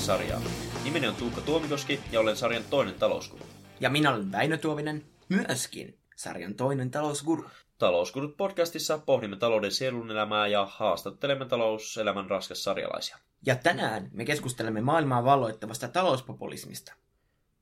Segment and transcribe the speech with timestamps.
[0.00, 0.40] sarjaa.
[0.84, 3.46] Nimeni on Tuukka Tuomikoski ja olen sarjan toinen talousguru.
[3.80, 7.44] Ja minä olen Väinö Tuovinen, myöskin sarjan toinen talousguru.
[7.78, 13.18] Talousgurut podcastissa pohdimme talouden sielun elämää ja haastattelemme talouselämän raskassarjalaisia.
[13.46, 16.92] Ja tänään me keskustelemme maailmaa valloittavasta talouspopulismista.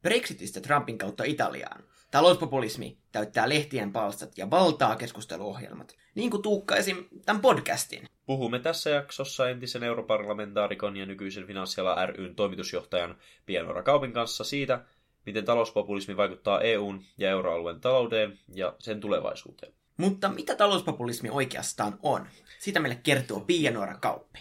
[0.02, 1.84] Brexitistä Trumpin kautta Italiaan.
[2.10, 7.04] Talouspopulismi täyttää lehtien palstat ja valtaa keskusteluohjelmat, niin kuin Tuukka esim.
[7.26, 8.06] tämän podcastin.
[8.26, 14.84] Puhumme tässä jaksossa entisen europarlamentaarikon ja nykyisen finanssiala ryn toimitusjohtajan Pianora Kaupin kanssa siitä,
[15.26, 19.72] miten talouspopulismi vaikuttaa EUn ja euroalueen talouteen ja sen tulevaisuuteen.
[19.96, 22.26] Mutta mitä talouspopulismi oikeastaan on?
[22.58, 24.38] Sitä meille kertoo Pia Noora Kauppi.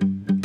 [0.00, 0.37] Se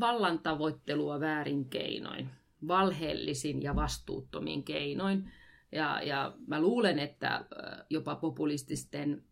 [0.00, 2.28] vallan tavoittelua väärin keinoin,
[2.68, 5.32] valheellisin ja vastuuttomin keinoin.
[5.72, 7.44] Ja, ja mä luulen, että
[7.90, 9.24] jopa populististen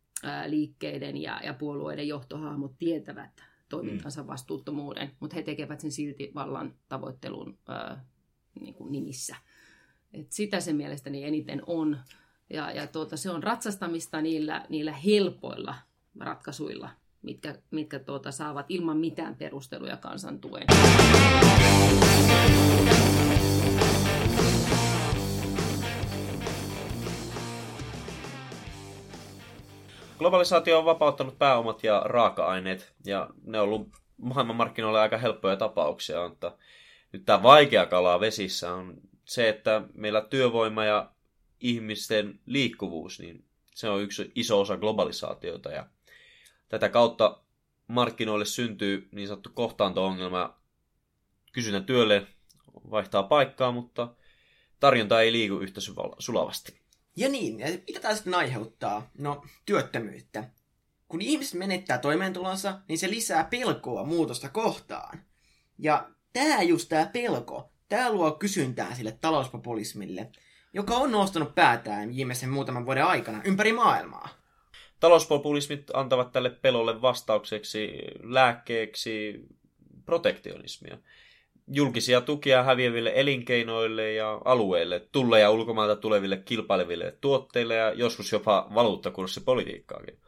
[0.46, 3.30] liikkeiden ja, ja puolueiden johtohahmot tietävät
[3.68, 7.98] toimintansa vastuuttomuuden, mutta he tekevät sen silti vallan tavoittelun äh,
[8.60, 9.36] niin kuin nimissä.
[10.12, 11.98] Et sitä se mielestäni eniten on.
[12.50, 15.74] Ja, ja tuota, se on ratsastamista niillä, niillä helpoilla
[16.20, 16.90] ratkaisuilla,
[17.24, 20.66] mitkä, mitkä tuota, saavat ilman mitään perusteluja kansan tuen.
[30.18, 36.56] Globalisaatio on vapauttanut pääomat ja raaka-aineet, ja ne on ollut maailmanmarkkinoilla aika helppoja tapauksia, mutta
[37.12, 38.94] nyt tämä vaikea kalaa vesissä on
[39.24, 41.10] se, että meillä työvoima ja
[41.60, 43.44] ihmisten liikkuvuus, niin
[43.74, 45.86] se on yksi iso osa globalisaatiota, ja
[46.74, 47.38] tätä kautta
[47.88, 50.60] markkinoille syntyy niin sanottu kohtaanto-ongelma.
[51.52, 52.26] Kysynnän työlle
[52.90, 54.14] vaihtaa paikkaa, mutta
[54.80, 55.80] tarjonta ei liiku yhtä
[56.18, 56.80] sulavasti.
[57.16, 59.10] Ja niin, ja mitä tämä sitten aiheuttaa?
[59.18, 60.50] No, työttömyyttä.
[61.08, 65.24] Kun ihmiset menettää toimeentulonsa, niin se lisää pelkoa muutosta kohtaan.
[65.78, 70.30] Ja tämä just tämä pelko, tämä luo kysyntää sille talouspopulismille,
[70.72, 74.43] joka on nostanut päätään viimeisen muutaman vuoden aikana ympäri maailmaa.
[75.04, 79.40] Talouspopulismit antavat tälle pelolle vastaukseksi lääkkeeksi
[80.04, 80.98] protektionismia.
[81.68, 90.18] Julkisia tukia häviäville elinkeinoille ja alueille, tulleja ulkomailta tuleville kilpaileville tuotteille ja joskus jopa valuuttakurssipolitiikkaakin.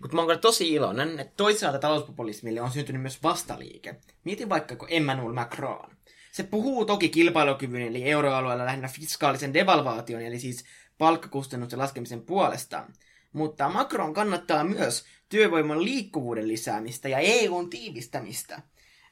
[0.00, 3.94] Mutta mä oon tosi iloinen, että toisaalta talouspopulismille on syntynyt myös vastaliike.
[4.24, 5.90] Mieti vaikka kun Emmanuel Macron.
[6.32, 10.64] Se puhuu toki kilpailukyvyn eli euroalueella lähinnä fiskaalisen devalvaation, eli siis
[10.98, 12.86] palkkakustannusten laskemisen puolesta.
[13.32, 18.62] Mutta Macron kannattaa myös työvoiman liikkuvuuden lisäämistä ja EUn tiivistämistä.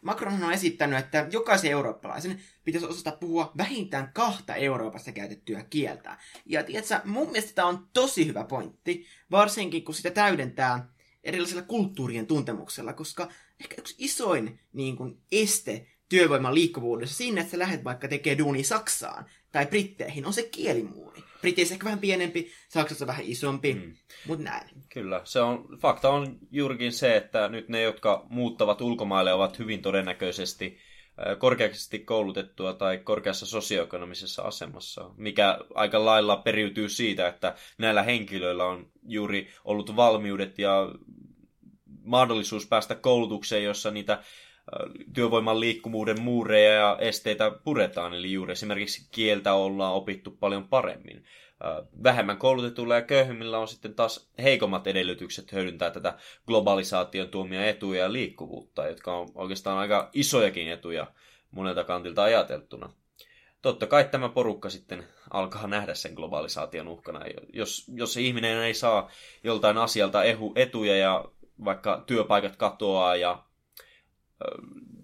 [0.03, 6.19] Macron on esittänyt, että jokaisen eurooppalaisen pitäisi osata puhua vähintään kahta Euroopassa käytettyä kieltä.
[6.47, 10.89] Ja tiedätkö, mun mielestä tämä on tosi hyvä pointti, varsinkin kun sitä täydentää
[11.25, 13.29] erilaisilla kulttuurien tuntemuksella, koska
[13.61, 18.65] ehkä yksi isoin niin kuin, este työvoiman liikkuvuudessa siinä, että sä lähdet vaikka tekemään duuni
[18.65, 21.26] Saksaan tai Britteihin, on se kielimuuri.
[21.41, 23.97] Briteissä ehkä vähän pienempi, Saksassa vähän isompi, mm.
[24.27, 24.69] mutta näin.
[24.89, 29.83] Kyllä, se on, fakta on juurikin se, että nyt ne, jotka muuttavat ulkomaille, ovat hyvin
[29.83, 30.79] todennäköisesti
[31.39, 38.91] korkeasti koulutettua tai korkeassa sosioekonomisessa asemassa, mikä aika lailla periytyy siitä, että näillä henkilöillä on
[39.03, 40.93] juuri ollut valmiudet ja
[42.03, 44.23] mahdollisuus päästä koulutukseen, jossa niitä
[45.15, 51.25] työvoiman liikkumuuden muureja ja esteitä puretaan, eli juuri esimerkiksi kieltä ollaan opittu paljon paremmin.
[52.03, 58.13] Vähemmän koulutetuilla ja köyhimmillä on sitten taas heikommat edellytykset hyödyntää tätä globalisaation tuomia etuja ja
[58.13, 61.07] liikkuvuutta, jotka on oikeastaan aika isojakin etuja
[61.51, 62.93] monelta kantilta ajateltuna.
[63.63, 67.21] Totta kai tämä porukka sitten alkaa nähdä sen globalisaation uhkana.
[67.53, 69.11] Jos, jos ihminen ei saa
[69.45, 70.23] joltain asialta
[70.55, 71.25] etuja ja
[71.65, 73.46] vaikka työpaikat katoaa ja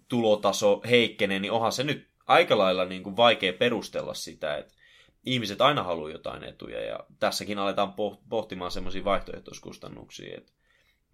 [0.08, 4.74] tulotaso heikkenee, niin onhan se nyt aika lailla niin kuin vaikea perustella sitä, että
[5.24, 7.94] ihmiset aina haluaa jotain etuja, ja tässäkin aletaan
[8.28, 10.52] pohtimaan semmoisia vaihtoehtoiskustannuksia, että,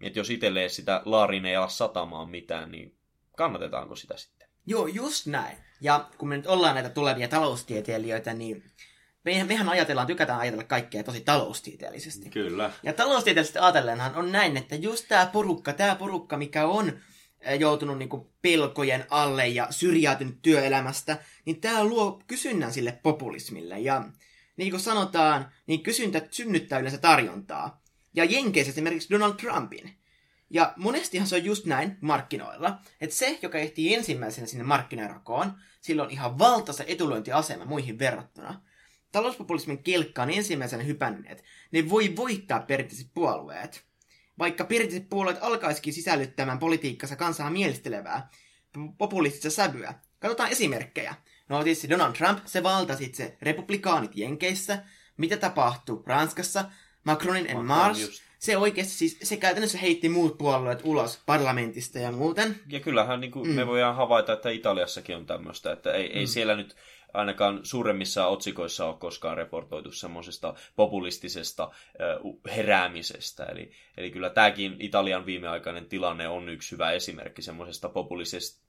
[0.01, 2.95] että jos itselleen sitä laarin ei ala satamaan mitään, niin
[3.37, 4.49] kannatetaanko sitä sitten?
[4.65, 5.57] Joo, just näin.
[5.81, 8.63] Ja kun me nyt ollaan näitä tulevia taloustieteilijöitä, niin
[9.25, 12.29] mehän, mehän ajatellaan, tykätään ajatella kaikkea tosi taloustieteellisesti.
[12.29, 12.71] Kyllä.
[12.83, 16.99] Ja taloustieteellisesti ajatellenhan on näin, että just tämä porukka, tämä porukka, mikä on
[17.59, 23.79] joutunut niin kuin pelkojen alle ja syrjäytynyt työelämästä, niin tämä luo kysynnän sille populismille.
[23.79, 24.03] Ja
[24.57, 27.81] niin kuin sanotaan, niin kysyntä synnyttää yleensä tarjontaa.
[28.13, 29.99] Ja Jenkeissä esimerkiksi Donald Trumpin.
[30.49, 36.03] Ja monestihan se on just näin markkinoilla, että se, joka ehtii ensimmäisenä sinne markkinarakoon, sillä
[36.03, 38.61] on ihan valtaisa etulointiasema muihin verrattuna.
[39.11, 43.88] Talouspopulismin kelkkaan ensimmäisenä hypänneet, ne voi voittaa perinteisesti puolueet.
[44.39, 48.29] Vaikka perinteet puolueet alkaisikin sisällyttämään politiikkansa kansaa mielistelevää
[48.97, 49.93] populistista sävyä.
[50.19, 51.15] Katsotaan esimerkkejä.
[51.49, 54.83] No tietysti Donald Trump, se valtasi itse republikaanit Jenkeissä.
[55.17, 56.65] Mitä tapahtui Ranskassa?
[57.03, 58.23] Macronin en Mars.
[58.39, 62.59] Se oikeasti siis, se käytännössä heitti muut puolueet ulos parlamentista ja muuten.
[62.67, 63.55] Ja kyllähän niin kuin mm.
[63.55, 66.15] me voidaan havaita, että Italiassakin on tämmöistä, että ei, mm.
[66.15, 66.75] ei siellä nyt
[67.13, 71.71] ainakaan suuremmissa otsikoissa ole koskaan raportoitu semmoisesta populistisesta
[72.55, 73.45] heräämisestä.
[73.45, 77.89] Eli, eli kyllä tämäkin Italian viimeaikainen tilanne on yksi hyvä esimerkki semmoisesta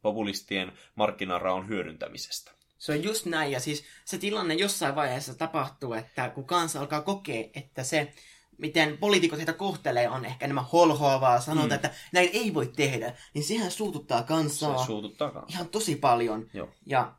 [0.03, 2.53] populistien markkinaraon hyödyntämisestä.
[2.79, 7.03] Se on just näin, ja siis se tilanne jossain vaiheessa tapahtuu, että kun kansa alkaa
[7.03, 8.13] kokea, että se,
[8.59, 11.75] miten poliitikot heitä kohtelee, on ehkä enemmän holhoavaa, sanotaan, mm.
[11.75, 14.79] että näin ei voi tehdä, niin sehän suututtaa kansaa.
[14.79, 15.57] Se suututtaa kansaa.
[15.57, 16.51] Ihan tosi paljon.
[16.55, 16.69] Joo.
[16.87, 17.15] Ja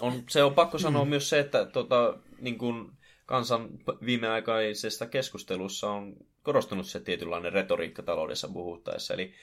[0.00, 1.08] on, se on pakko sanoa mm.
[1.08, 2.90] myös se, että tota, niin kuin
[3.26, 3.68] kansan
[4.06, 9.14] viimeaikaisesta keskustelussa on korostunut se tietynlainen retoriikka taloudessa puhuttaessa.
[9.14, 9.34] Eli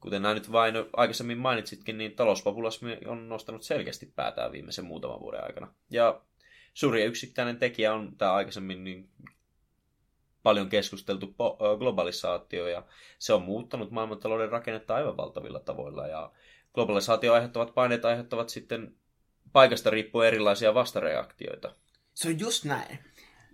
[0.00, 5.44] kuten nämä nyt vain aikaisemmin mainitsitkin, niin talouspopulismi on nostanut selkeästi päätään viimeisen muutaman vuoden
[5.44, 5.74] aikana.
[5.90, 6.20] Ja
[6.74, 9.08] suuri yksittäinen tekijä on tämä aikaisemmin niin
[10.42, 11.34] paljon keskusteltu
[11.78, 12.82] globalisaatio, ja
[13.18, 16.32] se on muuttanut maailmantalouden rakennetta aivan valtavilla tavoilla, ja
[16.74, 18.94] globalisaatio aiheuttavat paineet aiheuttavat sitten
[19.56, 21.74] paikasta riippuen erilaisia vastareaktioita.
[22.14, 22.98] Se on just näin.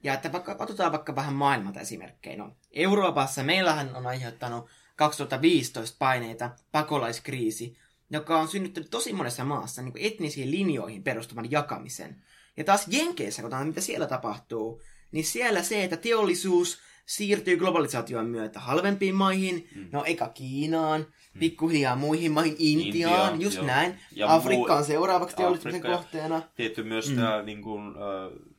[0.03, 2.37] Ja että vaikka, otetaan vaikka vähän maailmalta esimerkkejä.
[2.37, 7.79] No, Euroopassa meillähän on aiheuttanut 2015 paineita pakolaiskriisi,
[8.11, 12.23] joka on synnyttänyt tosi monessa maassa niin etnisiin linjoihin perustuvan jakamisen.
[12.57, 14.83] Ja taas Jenkeissä, kun mitä siellä tapahtuu,
[15.13, 19.89] niin siellä se, että teollisuus siirtyy globalisaation myötä halvempiin maihin, mm.
[19.93, 21.39] no eikä Kiinaan, mm.
[21.39, 23.67] pikkuhiljaa muihin maihin, Intiaan, Intia, just joo.
[23.67, 23.99] näin.
[24.13, 26.43] Ja Afrikka on seuraavaksi teollistumisen kohteena.
[26.55, 27.17] Tietty myös mm.
[27.17, 28.53] tämä niin kuin, äh,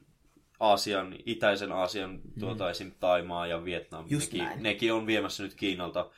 [0.60, 2.70] Aasian, itäisen Aasian, tuota, mm.
[2.70, 2.92] esim.
[3.00, 4.64] Taimaa ja Vietnam, just nekin, näin.
[4.64, 6.10] nekin on viemässä nyt Kiinalta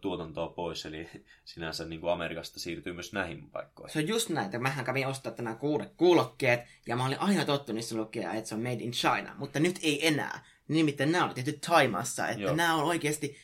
[0.00, 1.08] tuotantoa pois, eli
[1.44, 3.92] sinänsä niin kuin Amerikasta siirtyy myös näihin paikkoihin.
[3.92, 7.44] Se on just näin, että mähän kävin ostaa tänään kuudet kuulokkeet, ja mä olin aina
[7.44, 10.44] tottu niissä lukea, että se on made in China, mutta nyt ei enää.
[10.68, 12.56] Nimittäin nämä on tehty Taimassa, että Joo.
[12.56, 13.36] nämä on oikeasti,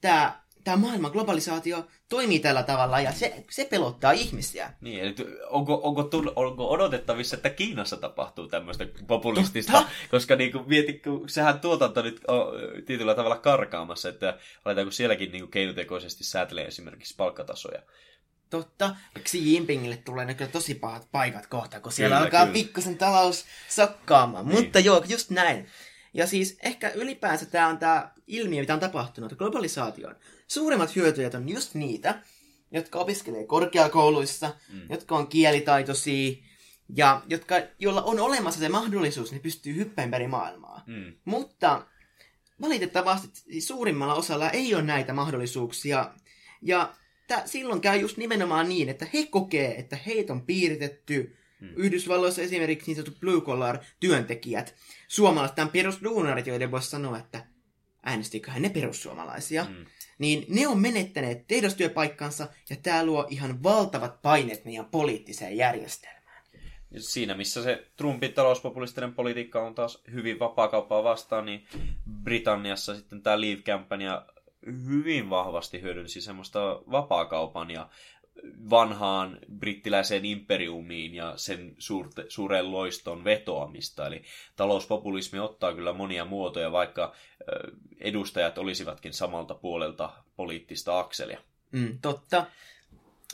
[0.00, 4.72] tämä tämä maailman globalisaatio toimii tällä tavalla ja se, se pelottaa ihmisiä.
[4.80, 5.14] Niin, eli
[5.50, 9.72] onko, onko, tull, onko odotettavissa, että Kiinassa tapahtuu tämmöistä populistista?
[9.72, 9.90] Totta.
[10.10, 12.52] Koska niin kuin, mieti, kun sehän tuotanto nyt on
[12.86, 17.82] tietyllä tavalla karkaamassa, että aletaanko sielläkin niin kuin keinotekoisesti säätelee esimerkiksi palkkatasoja.
[18.50, 18.96] Totta.
[19.24, 22.52] Xi Jinpingille tulee nyt tosi pahat paikat kohta, kun siellä kyllä, alkaa kyllä.
[22.52, 24.48] pikkusen talous sokkaamaan.
[24.48, 24.64] Niin.
[24.64, 25.68] Mutta joo, just näin.
[26.14, 30.16] Ja siis ehkä ylipäänsä tämä on tämä ilmiö, mitä on tapahtunut, globalisaation.
[30.48, 32.22] Suurimmat hyötyjät on just niitä,
[32.70, 34.80] jotka opiskelee korkeakouluissa, mm.
[34.90, 36.36] jotka on kielitaitoisia,
[36.96, 40.84] ja jotka, joilla on olemassa se mahdollisuus, niin pystyy hyppään ympäri maailmaa.
[40.86, 41.12] Mm.
[41.24, 41.86] Mutta
[42.60, 46.14] valitettavasti suurimmalla osalla ei ole näitä mahdollisuuksia,
[46.62, 46.94] ja
[47.26, 51.72] tää, silloin käy just nimenomaan niin, että he kokee, että heitä on piiritetty, Hmm.
[51.76, 54.74] Yhdysvalloissa esimerkiksi niin sanotut blue collar työntekijät,
[55.08, 57.46] suomalaiset tämän perusduunarit, joiden voisi sanoa, että
[58.02, 59.86] äänestiköhän ne perussuomalaisia, hmm.
[60.18, 66.20] niin ne on menettäneet tehdastyöpaikkansa ja tämä luo ihan valtavat paineet meidän poliittiseen järjestelmään.
[66.98, 71.66] Siinä, missä se Trumpin talouspopulistinen politiikka on taas hyvin vapaakauppaa vastaan, niin
[72.22, 74.26] Britanniassa sitten tämä Leave Campania
[74.66, 77.88] hyvin vahvasti hyödynsi semmoista vapaakaupan ja
[78.70, 84.06] vanhaan brittiläiseen imperiumiin ja sen suurte, suureen loiston vetoamista.
[84.06, 84.22] Eli
[84.56, 87.14] talouspopulismi ottaa kyllä monia muotoja, vaikka
[88.00, 91.40] edustajat olisivatkin samalta puolelta poliittista akselia.
[91.72, 92.46] Mm, totta.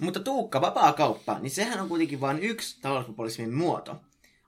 [0.00, 3.96] Mutta Tuukka, vapaa kauppa, niin sehän on kuitenkin vain yksi talouspopulismin muoto.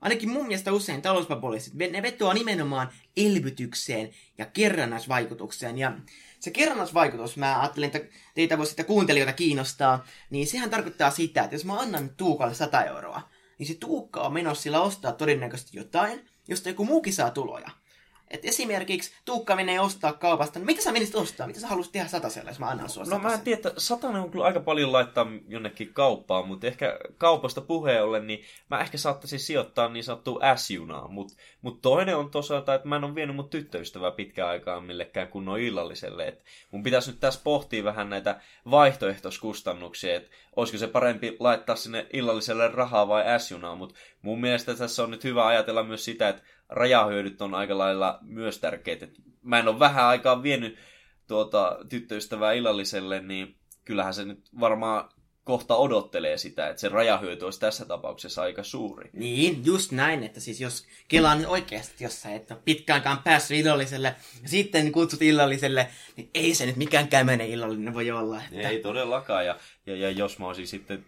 [0.00, 5.78] Ainakin mun mielestä usein talouspopulistit, ne vetoaa nimenomaan elvytykseen ja kerrannaisvaikutukseen.
[5.78, 5.93] Ja
[6.40, 8.00] se kerrannaisvaikutus, mä ajattelin, että
[8.35, 12.85] teitä voisi sitä kuuntelijoita kiinnostaa, niin sehän tarkoittaa sitä, että jos mä annan Tuukalle 100
[12.85, 13.23] euroa,
[13.59, 17.71] niin se Tuukka on menossa sillä ostaa todennäköisesti jotain, josta joku muukin saa tuloja.
[18.30, 20.58] Et esimerkiksi Tuukka menee ostaa kaupasta.
[20.58, 21.47] No mitä sä menisit ostaa?
[21.47, 24.23] Mitä sä haluaisit tehdä satasella, jos mä annan sua No mä en tiedä, että satanen
[24.23, 28.99] on kyllä aika paljon laittaa jonnekin kauppaan, mutta ehkä kaupasta puheen ollen, niin mä ehkä
[28.99, 31.08] saattaisin sijoittaa niin sanottu S-junaa.
[31.08, 35.28] Mutta mut toinen on tosiaan, että mä en ole vienyt mun tyttöystävää pitkään aikaa millekään
[35.28, 36.28] kunnon illalliselle.
[36.28, 42.06] Et mun pitäisi nyt tässä pohtia vähän näitä vaihtoehtoiskustannuksia, että olisiko se parempi laittaa sinne
[42.12, 46.42] illalliselle rahaa vai S-junaa, mutta mun mielestä tässä on nyt hyvä ajatella myös sitä, että
[46.68, 49.08] rajahyödyt on aika lailla myös tärkeitä.
[49.42, 50.76] Mä en ole vähän aikaa vienyt
[51.26, 55.08] tuota tyttöystävää illalliselle, niin kyllähän se nyt varmaan
[55.48, 59.10] kohta odottelee sitä, että se rajahyöty olisi tässä tapauksessa aika suuri.
[59.12, 64.48] Niin, just näin, että siis jos Kela on oikeasti jossain, että pitkäänkaan päässyt illalliselle, ja
[64.48, 68.42] sitten kutsut illalliselle, niin ei se nyt mikään kämäinen illallinen voi olla.
[68.52, 68.68] Että...
[68.68, 69.56] Ei todellakaan, ja,
[69.87, 71.04] ja, ja jos mä olisin sitten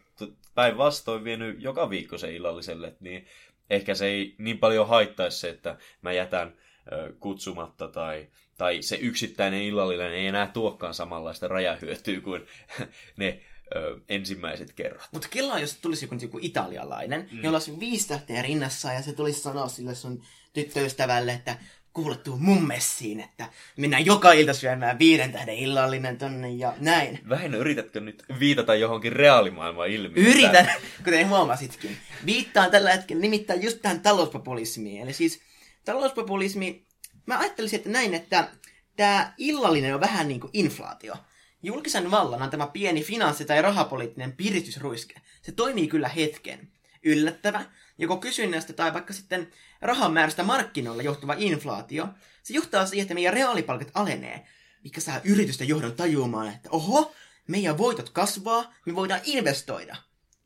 [0.54, 3.26] päinvastoin vienyt joka viikko se illalliselle, niin
[3.70, 6.54] ehkä se ei niin paljon haittaisi se, että mä jätän
[7.20, 12.46] kutsumatta tai, tai se yksittäinen illallinen ei enää tuokkaan samanlaista rajahyötyä kuin
[13.16, 13.40] ne
[13.76, 15.08] ö, ensimmäiset kerrat.
[15.12, 17.42] Mutta kello jos tulisi joku, joku italialainen, mm.
[17.42, 20.22] jolla olisi viisi tähteä rinnassa ja se tulisi sanoa sille sun
[20.52, 21.56] tyttöystävälle, että
[21.94, 27.18] kuule tuu mun messiin, että mennään joka ilta syömään viiden tähden illallinen tonne ja näin.
[27.28, 30.26] Vähennä, yritätkö nyt viitata johonkin reaalimaailman ilmiöön?
[30.26, 30.72] Yritän,
[31.04, 31.96] kuten huomasitkin.
[32.26, 35.02] Viittaan tällä hetkellä nimittäin just tähän talouspopulismiin.
[35.02, 35.40] Eli siis
[35.84, 36.86] talouspopulismi,
[37.26, 38.48] mä ajattelisin, että näin, että
[38.96, 41.14] tämä illallinen on vähän niin kuin inflaatio.
[41.62, 45.14] Julkisen vallan on tämä pieni finanssi- tai rahapoliittinen piristysruiske.
[45.42, 46.68] Se toimii kyllä hetken.
[47.02, 47.64] Yllättävä,
[47.98, 49.48] joko kysynnästä tai vaikka sitten
[49.80, 52.08] rahan määrästä markkinoilla johtuva inflaatio,
[52.42, 54.46] se johtaa siihen, että meidän reaalipalkat alenee,
[54.84, 57.12] mikä saa yritysten johdon tajumaan, että oho,
[57.48, 59.96] meidän voitot kasvaa, me voidaan investoida.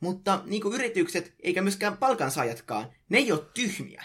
[0.00, 4.04] Mutta niin kuin yritykset, eikä myöskään palkansaajatkaan, ne ei ole tyhmiä.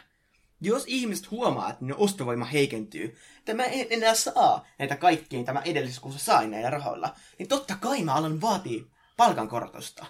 [0.61, 6.01] Jos ihmiset huomaa, että ne ostovoima heikentyy, tämä ei enää saa näitä kaikkiin tämä edellisessä
[6.01, 10.05] kuussa sai näillä rahoilla, niin totta kai mä alan vaatii palkankorotusta.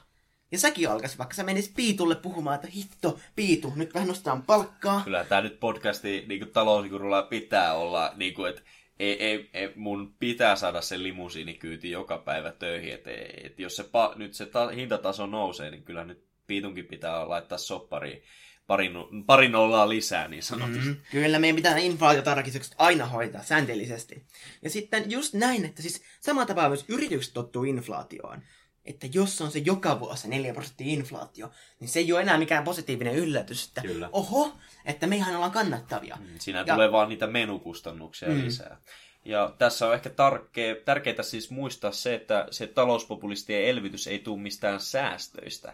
[0.52, 5.02] Ja säkin alkaisi, vaikka sä menisit Piitulle puhumaan, että hitto, Piitu, nyt vähän nostetaan palkkaa.
[5.04, 8.62] Kyllä tämä nyt podcasti niin talouskurulla pitää olla, niin kuin, että
[9.00, 12.94] ei, ei, ei, mun pitää saada se limusiinikyyti joka päivä töihin.
[12.94, 13.12] Että
[13.44, 17.58] et jos se pa, nyt se ta, hintataso nousee, niin kyllä nyt Piitunkin pitää laittaa
[17.58, 18.24] soppariin
[18.70, 18.92] pari,
[19.26, 20.90] pari nollaa lisää niin sanotusti.
[20.90, 24.24] Mm, kyllä meidän pitää inflaatiotarkistukset aina hoitaa sääntöllisesti.
[24.62, 28.42] Ja sitten just näin, että siis samalla tapaa myös yritykset tottuu inflaatioon
[28.86, 32.64] että jos on se joka vuosi 4 prosenttia inflaatio, niin se ei ole enää mikään
[32.64, 34.10] positiivinen yllätys, että Kyllä.
[34.12, 36.18] oho, että meihän ollaan kannattavia.
[36.20, 36.74] Mm, siinä ja...
[36.74, 38.46] tulee vaan niitä menukustannuksia mm.
[38.46, 38.78] lisää.
[39.26, 44.42] Ja tässä on ehkä tarke, tärkeää siis muistaa se, että se talouspopulistien elvytys ei tule
[44.42, 45.74] mistään säästöistä.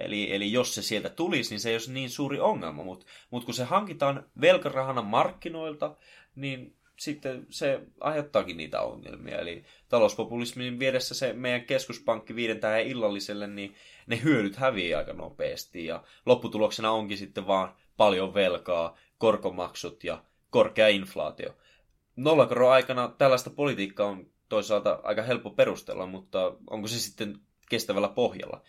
[0.00, 2.84] Eli, eli jos se sieltä tulisi, niin se ei olisi niin suuri ongelma.
[2.84, 5.96] Mutta mut kun se hankitaan velkarahana markkinoilta,
[6.34, 9.38] niin sitten se aiheuttaakin niitä ongelmia.
[9.38, 13.74] Eli talouspopulismin viedessä se meidän keskuspankki viiden illalliselle, niin
[14.06, 15.86] ne hyödyt häviää aika nopeasti.
[15.86, 21.56] Ja lopputuloksena onkin sitten vaan paljon velkaa, korkomaksut ja korkea inflaatio.
[22.16, 27.38] Nollakoro aikana tällaista politiikkaa on toisaalta aika helppo perustella, mutta onko se sitten
[27.70, 28.62] kestävällä pohjalla?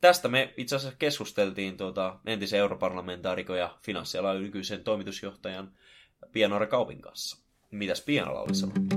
[0.00, 5.72] Tästä me itse asiassa keskusteltiin tuota, entisen europarlamentaarikon ja finanssialan nykyisen toimitusjohtajan
[6.32, 7.45] Pianora Kaupin kanssa.
[7.70, 8.94] Mitäs Pianalla oli sanonut?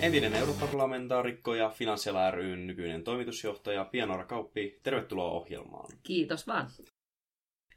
[0.00, 5.92] Entinen europarlamentaarikko ja Finanssiala ryn nykyinen toimitusjohtaja Pianora Kauppi, tervetuloa ohjelmaan.
[6.02, 6.70] Kiitos vaan.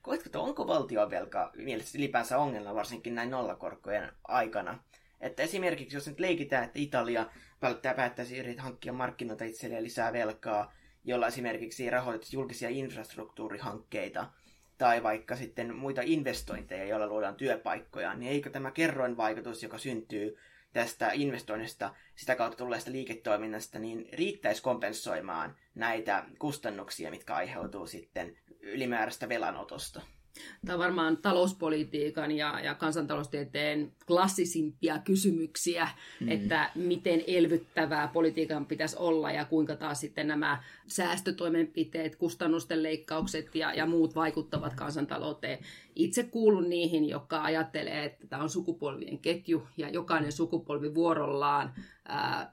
[0.02, 4.84] Koetko, että onko valtionvelka mielestäni ylipäänsä ongelma varsinkin näin nollakorkojen aikana?
[5.22, 7.26] Että esimerkiksi jos nyt leikitään, että Italia
[7.60, 14.28] päättää päättäisi hankkia markkinoita itselleen lisää velkaa, jolla esimerkiksi rahoitettaisiin julkisia infrastruktuurihankkeita–
[14.78, 20.38] tai vaikka sitten muita investointeja, joilla luodaan työpaikkoja, niin eikö tämä kerroinvaikutus, joka syntyy
[20.74, 29.30] tästä investoinnista, sitä kautta tulleesta liiketoiminnasta, niin riittäisi kompensoimaan näitä kustannuksia, mitkä aiheutuu sitten ylimääräistä
[29.30, 30.02] velanotosta?
[30.66, 36.30] Tämä on varmaan talouspolitiikan ja, ja kansantaloustieteen klassisimpia kysymyksiä, mm.
[36.30, 43.74] että miten elvyttävää politiikan pitäisi olla ja kuinka taas sitten nämä säästötoimenpiteet, kustannusten leikkaukset ja,
[43.74, 45.60] ja muut vaikuttavat kansantalouteen.
[45.96, 51.74] Itse kuulun niihin, jotka ajattelee, että tämä on sukupolvien ketju ja jokainen sukupolvi vuorollaan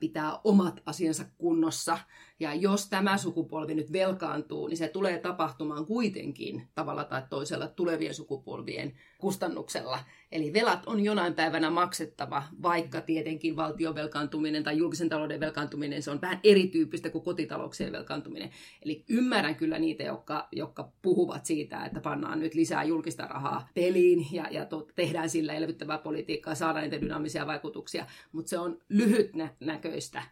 [0.01, 1.99] pitää omat asiansa kunnossa.
[2.41, 8.15] Ja jos tämä sukupolvi nyt velkaantuu, niin se tulee tapahtumaan kuitenkin tavalla tai toisella tulevien
[8.15, 9.99] sukupolvien kustannuksella.
[10.33, 16.11] Eli velat on jonain päivänä maksettava, vaikka tietenkin valtion velkaantuminen tai julkisen talouden velkaantuminen, se
[16.11, 18.51] on vähän erityyppistä kuin kotitalouksien velkaantuminen.
[18.85, 24.27] Eli ymmärrän kyllä niitä, jotka, jotka puhuvat siitä, että pannaan nyt lisää julkista rahaa peliin
[24.33, 30.23] ja, ja to, tehdään sillä elvyttävää politiikkaa, saadaan niitä dynaamisia vaikutuksia, mutta se on lyhytnäköistä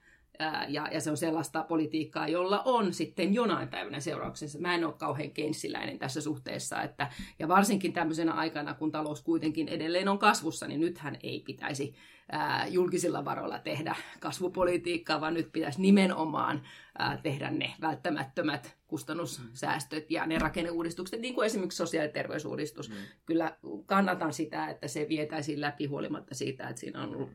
[0.68, 4.58] ja, ja se on sellaista politiikkaa, jolla on sitten jonain päivänä seurauksensa.
[4.58, 9.68] Mä en ole kauhean kenssiläinen tässä suhteessa, että, ja varsinkin tämmöisenä aikana, kun talous kuitenkin
[9.68, 11.94] edelleen on kasvussa, niin nythän ei pitäisi
[12.32, 16.62] ää, julkisilla varoilla tehdä kasvupolitiikkaa, vaan nyt pitäisi nimenomaan
[16.98, 22.90] ää, tehdä ne välttämättömät kustannussäästöt ja ne rakenneuudistukset, niin kuin esimerkiksi sosiaali- ja terveysuudistus.
[22.90, 22.96] Mm.
[23.26, 27.30] Kyllä kannatan sitä, että se vietäisiin läpi huolimatta siitä, että siinä on ollut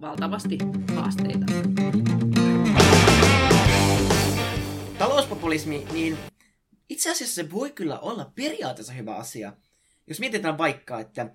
[0.00, 0.58] valtavasti
[0.94, 1.46] haasteita.
[5.30, 6.16] Talouspopulismi, niin
[6.88, 9.52] itse asiassa se voi kyllä olla periaatteessa hyvä asia.
[10.06, 11.30] Jos mietitään vaikka, että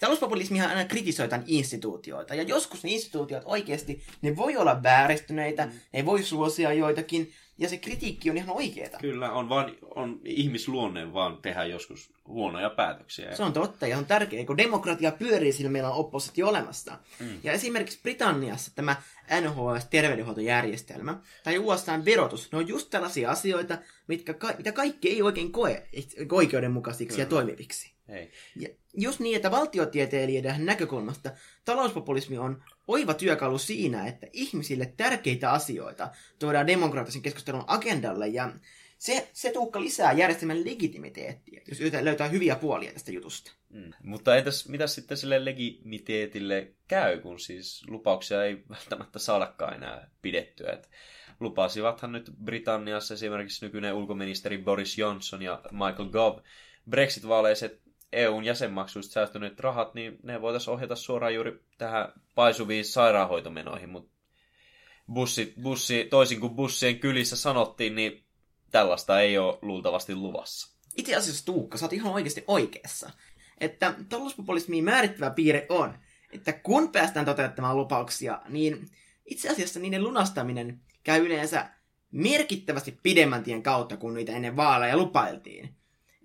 [0.00, 5.72] talouspopulismihan aina kritisoitaan instituutioita, ja joskus ne instituutiot oikeasti, ne voi olla vääristyneitä, mm.
[5.92, 8.98] ne voi suosia joitakin, ja se kritiikki on ihan oikeeta.
[8.98, 13.36] Kyllä, on, vaan, on ihmisluonne vaan tehdä joskus huonoja päätöksiä.
[13.36, 16.98] Se on totta ja on tärkeää, kun demokratia pyörii, sillä meillä on oppositio olemassa.
[17.20, 17.40] Mm.
[17.42, 18.96] Ja esimerkiksi Britanniassa tämä
[19.40, 25.52] NHS-terveydenhuoltojärjestelmä tai USA verotus, ne on just tällaisia asioita, mitkä ka- mitä kaikki ei oikein
[25.52, 25.86] koe
[26.32, 27.22] oikeudenmukaisiksi Kyllä.
[27.22, 27.92] ja toimiviksi.
[28.08, 28.32] Ei.
[28.56, 31.30] Ja just niin, että valtiotieteilijöiden näkökulmasta
[31.64, 38.52] talouspopulismi on oiva työkalu siinä, että ihmisille tärkeitä asioita tuodaan demokraattisen keskustelun agendalle ja
[39.02, 43.52] se, se tuukka lisää järjestelmän legitimiteettiä, jos löytää hyviä puolia tästä jutusta.
[43.70, 43.92] Mm.
[44.02, 50.72] Mutta entäs mitä sitten sille legitimiteetille käy, kun siis lupauksia ei välttämättä saadakaan enää pidettyä?
[50.72, 50.90] Et
[51.40, 56.42] lupasivathan nyt Britanniassa esimerkiksi nykyinen ulkoministeri Boris Johnson ja Michael Gove
[56.90, 63.88] Brexit-vaaleissa, että EUn jäsenmaksuista säästyneet rahat, niin ne voitaisiin ohjata suoraan juuri tähän paisuviin sairaanhoitomenoihin,
[63.88, 64.12] mutta
[65.12, 68.24] bussi, bussi, toisin kuin bussien kylissä sanottiin, niin
[68.72, 70.76] tällaista ei ole luultavasti luvassa.
[70.96, 73.10] Itse asiassa Tuukka, sä oot ihan oikeasti oikeassa.
[73.58, 75.98] Että talouspopulismiin määrittävä piirre on,
[76.30, 78.88] että kun päästään toteuttamaan lupauksia, niin
[79.26, 81.70] itse asiassa niiden lunastaminen käy yleensä
[82.10, 85.76] merkittävästi pidemmän tien kautta, kun niitä ennen vaaleja lupailtiin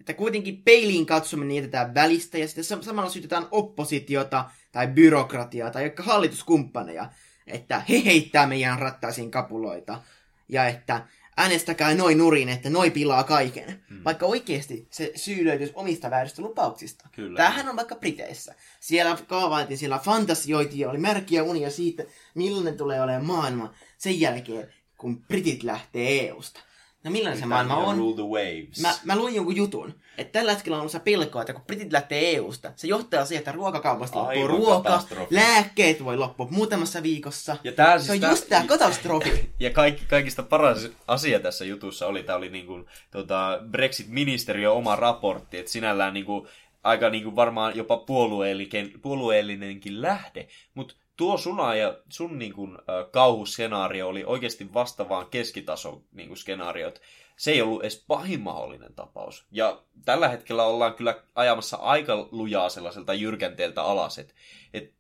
[0.08, 6.04] että kuitenkin peiliin katsominen jätetään välistä ja sitten samalla syytetään oppositiota tai byrokratiaa tai jotka
[6.04, 7.10] hallituskumppaneja,
[7.48, 10.02] että he heittää meidän rattaisiin kapuloita
[10.50, 13.84] ja että äänestäkää noin nurin, että noi pilaa kaiken.
[13.90, 14.04] Hmm.
[14.06, 17.10] Vaikka oikeasti se syy löytyisi omista vääristä lupauksista.
[17.12, 17.38] Kyllä.
[17.38, 18.56] Tämähän on vaikka Briteissä.
[18.80, 22.04] Siellä kaavailtiin, siellä fantasioitiin, oli märkiä unia siitä,
[22.36, 26.60] millainen tulee olemaan maailma sen jälkeen, kun Britit lähtee EUsta.
[27.08, 27.98] No millainen se maailma on?
[27.98, 28.82] Rule the waves.
[28.82, 32.36] Mä, mä luin jonkun jutun, että tällä hetkellä on se pelkoa, että kun Britit lähtee
[32.36, 37.58] EUsta, se johtaa siihen, että ruokakaupasta loppuu ruoka, lääkkeet voi loppua muutamassa viikossa.
[37.64, 39.50] Ja tää, siis se on tää, just tää katastrofi.
[39.60, 45.58] Ja kaikki, kaikista paras asia tässä jutussa oli, tämä oli niinku, tota, Brexit-ministeriön oma raportti,
[45.58, 46.48] että sinällään niinku,
[46.84, 52.78] aika niinku varmaan jopa puolueellinen, puolueellinenkin lähde, mutta tuo suna ja sun niin kuin,
[53.12, 57.02] kauhuskenaario oli oikeasti vastaavaan keskitason niin kuin, skenaariot.
[57.38, 59.46] Se ei ollut edes pahin mahdollinen tapaus.
[59.52, 64.34] Ja tällä hetkellä ollaan kyllä ajamassa aika lujaa sellaiselta jyrkänteeltä alas, että
[64.74, 64.94] et,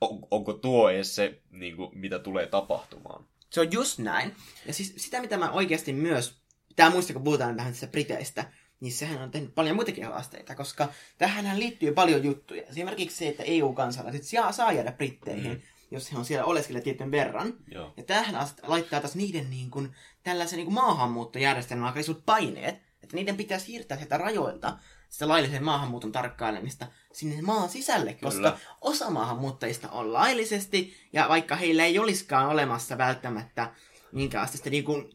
[0.00, 3.24] on, onko tuo edes se, niin kuin, mitä tulee tapahtumaan.
[3.50, 4.36] Se on just näin.
[4.66, 8.92] Ja siis sitä, mitä mä oikeasti myös, pitää muistaa, kun puhutaan vähän tässä Briteistä, niin
[8.92, 10.88] sehän on tehnyt paljon muitakin haasteita, koska
[11.18, 12.62] tähän liittyy paljon juttuja.
[12.62, 15.60] Esimerkiksi se, että EU-kansalaiset saa jäädä Britteihin, mm.
[15.90, 17.54] jos he on siellä oleskella tietyn verran.
[17.72, 17.92] Joo.
[17.96, 23.36] Ja tähän laittaa taas niiden niin kuin, tällaisen niin kuin maahanmuuttojärjestelmän aika paineet, että niiden
[23.36, 28.58] pitää siirtää sieltä rajoilta sitä laillisen maahanmuuton tarkkailemista sinne maan sisälle, koska Kyllä.
[28.80, 33.74] osa maahanmuuttajista on laillisesti, ja vaikka heillä ei olisikaan olemassa välttämättä
[34.12, 35.10] minkäänlaista niin kuin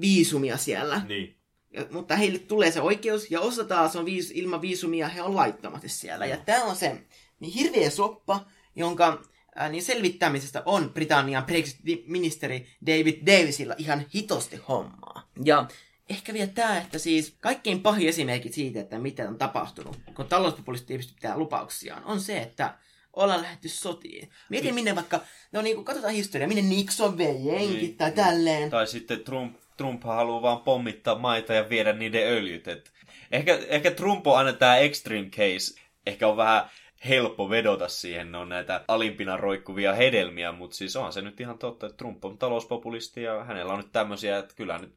[0.00, 1.41] viisumia siellä, niin
[1.72, 5.36] ja, mutta heille tulee se oikeus, ja osa taas on viis, ilman viisumia, he on
[5.36, 6.26] laittomasti siellä.
[6.26, 7.04] Ja tämä on se
[7.40, 9.22] niin hirveä soppa, jonka
[9.54, 15.30] ää, niin selvittämisestä on Britannian Brexit-ministeri David Davisilla ihan hitosti hommaa.
[15.44, 15.66] Ja
[16.10, 21.14] ehkä vielä tämä, että siis kaikkein pahin esimerkki siitä, että mitä on tapahtunut, kun talouspopulistit
[21.14, 22.78] pitää lupauksiaan, on se, että
[23.12, 24.30] ollaan lähdetty sotiin.
[24.50, 25.20] Mietin minne vaikka,
[25.52, 28.70] no niin kuin katsotaan historiaa, minne Nixon vei jenkit niin, tai tälleen.
[28.70, 32.68] Tai sitten Trump Trump haluaa vaan pommittaa maita ja viedä niiden öljyt.
[32.68, 32.92] Et
[33.32, 35.80] ehkä, ehkä Trump on aina tämä extreme case.
[36.06, 36.70] Ehkä on vähän
[37.08, 41.58] helppo vedota siihen, ne on näitä alimpina roikkuvia hedelmiä, mutta siis onhan se nyt ihan
[41.58, 44.94] totta, että Trump on talouspopulisti ja hänellä on nyt tämmöisiä, että kyllä nyt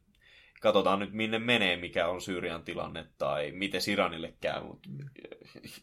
[0.60, 4.88] katsotaan nyt minne menee, mikä on Syyrian tilanne tai miten Iranille käy, mutta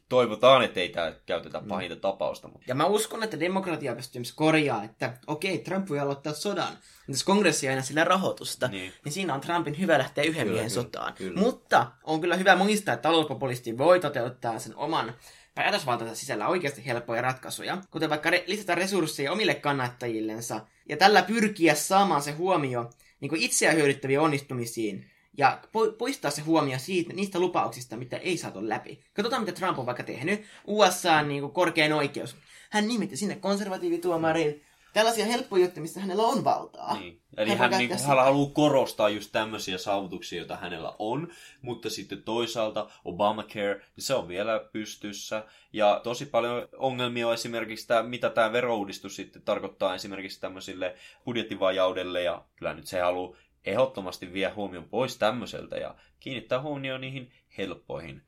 [0.10, 1.68] toivotaan, että ei tämä käytetä mm.
[1.68, 2.48] pahinta tapausta.
[2.48, 2.66] Mutta...
[2.68, 7.12] Ja mä uskon, että demokratia pystyy myös korjaa, että okei, Trump voi aloittaa sodan, mutta
[7.12, 8.94] jos kongressi aina sillä rahoitusta, niin.
[9.06, 11.14] niin siinä on Trumpin hyvä lähteä yhden kyllä, miehen kyllä, sotaan.
[11.14, 11.40] Kyllä.
[11.40, 15.14] Mutta on kyllä hyvä muistaa, että talouspopulisti voi toteuttaa sen oman
[15.56, 21.76] päätösvaltansa sisällä oikeasti helppoja ratkaisuja, kuten vaikka re- lisätä resursseja omille kannattajillensa, ja tällä pyrkiä
[21.76, 22.90] saamaan se huomio
[23.24, 25.06] niin itseä hyödyttäviä onnistumisiin,
[25.38, 25.60] ja
[25.98, 29.00] poistaa se huomio siitä, niistä lupauksista, mitä ei saatu läpi.
[29.14, 30.44] Katsotaan, mitä Trump on vaikka tehnyt.
[30.68, 32.36] USA on niin korkein oikeus.
[32.70, 34.62] Hän nimitti sinne konservatiivituomarin.
[34.94, 36.98] Tällaisia helppoja juttuja, missä hänellä on valtaa.
[37.00, 37.22] Niin.
[37.38, 41.28] Eli hän, hän, niin hän haluaa korostaa just tämmöisiä saavutuksia, joita hänellä on,
[41.62, 45.46] mutta sitten toisaalta Obamacare, niin se on vielä pystyssä.
[45.74, 52.22] Ja tosi paljon ongelmia on esimerkiksi tämä, mitä tämä verouudistus sitten tarkoittaa esimerkiksi tämmöisille budjettivajaudelle,
[52.24, 58.22] ja kyllä nyt se haluaa ehdottomasti vie huomion pois tämmöiseltä ja kiinnittää huomioon niihin helppoihin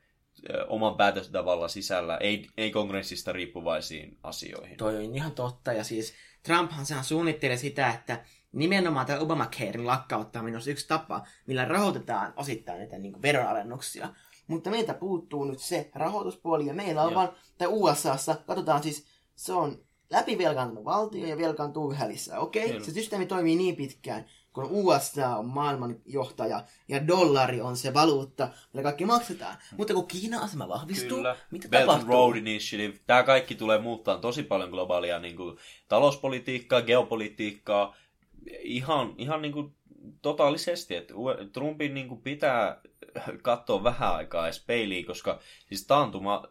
[0.67, 4.77] oman päätösdavalla sisällä, ei, ei kongressista riippuvaisiin asioihin.
[4.77, 6.13] Toi on ihan totta, ja siis
[6.45, 12.77] Trumphan sehän suunnittelee sitä, että nimenomaan tämä Obamacarein lakkauttaminen on yksi tapa, millä rahoitetaan osittain
[12.77, 14.09] näitä niin veronalennuksia.
[14.47, 19.05] Mutta meiltä puuttuu nyt se rahoituspuoli, ja meillä on vaan, tai USAssa, katsotaan siis,
[19.35, 19.79] se on
[20.09, 22.39] läpivelkaantunut valtio ja velkaantuu yhä lisää.
[22.39, 22.83] Okei, okay?
[22.83, 28.83] se systeemi toimii niin pitkään, kun USA on maailmanjohtaja ja dollari on se valuutta, millä
[28.83, 29.57] kaikki maksetaan.
[29.77, 31.35] Mutta kun Kiinan asema vahvistuu, Kyllä.
[31.51, 32.09] mitä Belt tapahtuu?
[32.09, 37.95] Road Initiative, tämä kaikki tulee muuttaa tosi paljon globaalia niin kuin, talouspolitiikkaa, geopolitiikkaa,
[38.59, 39.75] ihan, ihan niin kuin,
[40.21, 41.13] totaalisesti, että
[41.53, 42.81] Trumpin niin kuin, pitää
[43.41, 46.43] katsoa vähän aikaa edes peiliin, koska siis taantuma,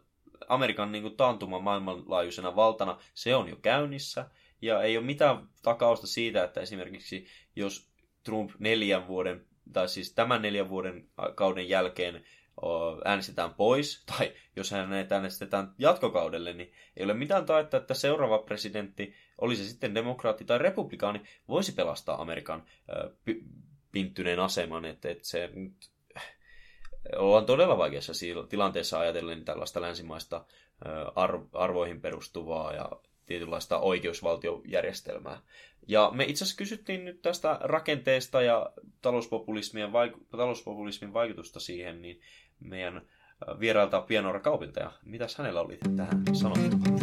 [0.48, 4.30] Amerikan niin kuin, taantuma maailmanlaajuisena valtana, se on jo käynnissä,
[4.62, 7.93] ja ei ole mitään takausta siitä, että esimerkiksi jos
[8.24, 12.24] Trump neljän vuoden, tai siis tämän neljän vuoden kauden jälkeen
[13.04, 19.14] äänestetään pois, tai jos hänet äänestetään jatkokaudelle, niin ei ole mitään taetta, että seuraava presidentti,
[19.38, 22.64] oli se sitten demokraatti tai republikaani, voisi pelastaa Amerikan
[23.92, 25.90] pinttyneen aseman, että, että se nyt
[27.16, 28.12] ollaan todella vaikeassa
[28.48, 30.44] tilanteessa ajatellen tällaista länsimaista
[31.52, 32.90] arvoihin perustuvaa ja
[33.26, 35.40] tietynlaista oikeusvaltiojärjestelmää.
[35.88, 42.20] Ja me itse asiassa kysyttiin nyt tästä rakenteesta ja talouspopulismin, vaiku- talouspopulismin vaikutusta siihen, niin
[42.61, 43.07] meidän
[43.61, 46.99] vierailta Pianora Kaupilta, ja mitäs hänellä oli tähän sanottavaa?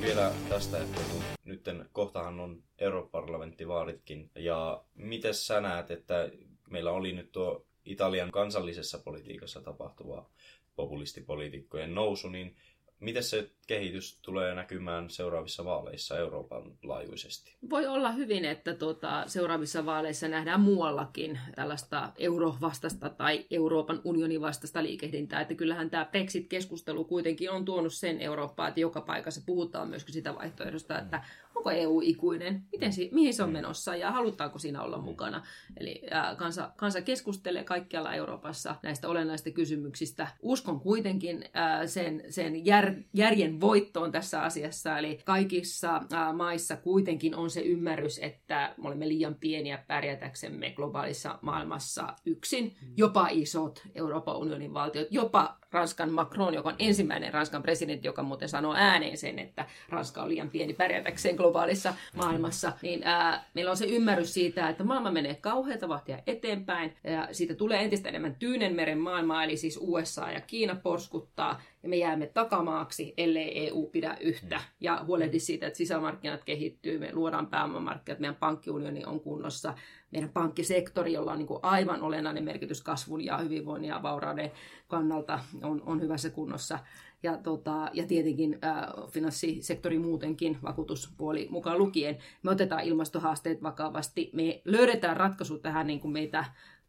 [0.00, 1.00] Vielä tästä, että
[1.44, 6.30] nyt kohtahan on europarlamenttivaalitkin, ja miten sä näet, että
[6.70, 10.30] meillä oli nyt tuo Italian kansallisessa politiikassa tapahtuva
[10.76, 12.56] populistipoliitikkojen nousu, niin
[13.04, 17.56] miten se kehitys tulee näkymään seuraavissa vaaleissa Euroopan laajuisesti?
[17.70, 24.82] Voi olla hyvin, että tuota, seuraavissa vaaleissa nähdään muuallakin tällaista eurovastasta tai Euroopan unionin vastaista
[24.82, 25.40] liikehdintää.
[25.40, 30.34] Että kyllähän tämä Brexit-keskustelu kuitenkin on tuonut sen Eurooppaan, että joka paikassa puhutaan myöskin sitä
[30.34, 34.98] vaihtoehdosta, että onko EU ikuinen, miten si, mihin se on menossa ja halutaanko siinä olla
[34.98, 35.46] mukana.
[35.76, 40.28] Eli ää, kansa, kansa keskustelee kaikkialla Euroopassa näistä olennaisista kysymyksistä.
[40.42, 47.34] Uskon kuitenkin ää, sen, sen jär, järjen voittoon tässä asiassa, eli kaikissa ää, maissa kuitenkin
[47.34, 52.76] on se ymmärrys, että me olemme liian pieniä pärjätäksemme globaalissa maailmassa yksin.
[52.96, 58.48] Jopa isot Euroopan unionin valtiot, jopa Ranskan Macron, joka on ensimmäinen Ranskan presidentti, joka muuten
[58.48, 63.76] sanoo ääneen sen, että Ranska on liian pieni pärjätäkseen globaalissa maailmassa, niin ää, meillä on
[63.76, 68.98] se ymmärrys siitä, että maailma menee kauheita vahtia eteenpäin, ja siitä tulee entistä enemmän Tyynenmeren
[68.98, 74.60] maailmaa, eli siis USA ja Kiina porskuttaa, ja me jäämme takamaaksi, ellei EU pidä yhtä,
[74.80, 79.74] ja huolehdi siitä, että sisämarkkinat kehittyy, me luodaan pääomamarkkinat, meidän pankkiunioni on kunnossa,
[80.14, 84.52] meidän pankkisektori, jolla on niin kuin aivan olennainen merkitys kasvun ja hyvinvoinnin ja vaurauden
[84.88, 86.78] kannalta, on, on hyvässä kunnossa
[87.22, 92.18] ja, tota, ja tietenkin ää, finanssisektori muutenkin, vakuutuspuoli mukaan lukien.
[92.42, 96.44] Me otetaan ilmastohaasteet vakavasti, me löydetään ratkaisu tähän niin kuin meitä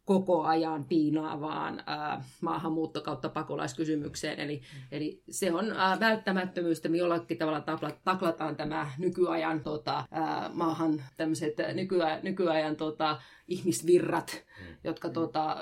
[0.06, 4.40] koko ajan piinaavaan ää, maahanmuutto kautta pakolaiskysymykseen.
[4.40, 7.64] Eli, eli se on ää, välttämättömyys, että me jollakin tavalla
[8.04, 14.76] taklataan tämä nykyajan tota, ää, maahan tämmöiset nykyajan, nykyajan tota, ihmisvirrat, mm.
[14.84, 15.56] jotka tota,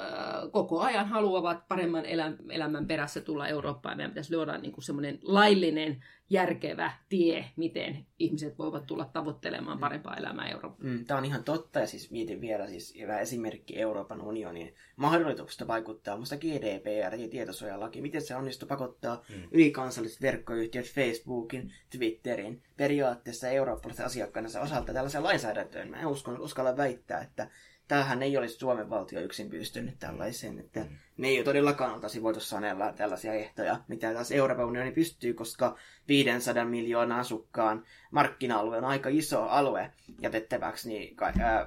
[0.53, 2.05] koko ajan haluavat paremman
[2.51, 3.97] elämän perässä tulla Eurooppaan.
[3.97, 10.17] Meidän pitäisi luoda niin kuin semmoinen laillinen, järkevä tie, miten ihmiset voivat tulla tavoittelemaan parempaa
[10.17, 10.91] elämää Eurooppaan.
[10.91, 15.67] Mm, tämä on ihan totta, ja siis mietin vielä siis hyvä esimerkki Euroopan unionin mahdollisuuksista
[15.67, 19.49] vaikuttaa musta GDPR ja tietosuojalaki, miten se onnistuu pakottaa mm.
[19.51, 25.91] ylikansalliset verkkoyhtiöt Facebookin, Twitterin, periaatteessa eurooppalaisten asiakkaiden osalta tällaisen lainsäädäntöön.
[25.91, 27.49] Mä en uskon, uskalla väittää, että
[27.89, 30.97] tämähän ei olisi Suomen valtio yksin pystynyt tällaiseen, että mm.
[31.17, 35.77] me ei ole todellakaan oltaisi voitu sanella tällaisia ehtoja, mitä taas Euroopan unioni pystyy, koska
[36.09, 41.17] 500 miljoonaa asukkaan markkina-alue on aika iso alue jätettäväksi niin,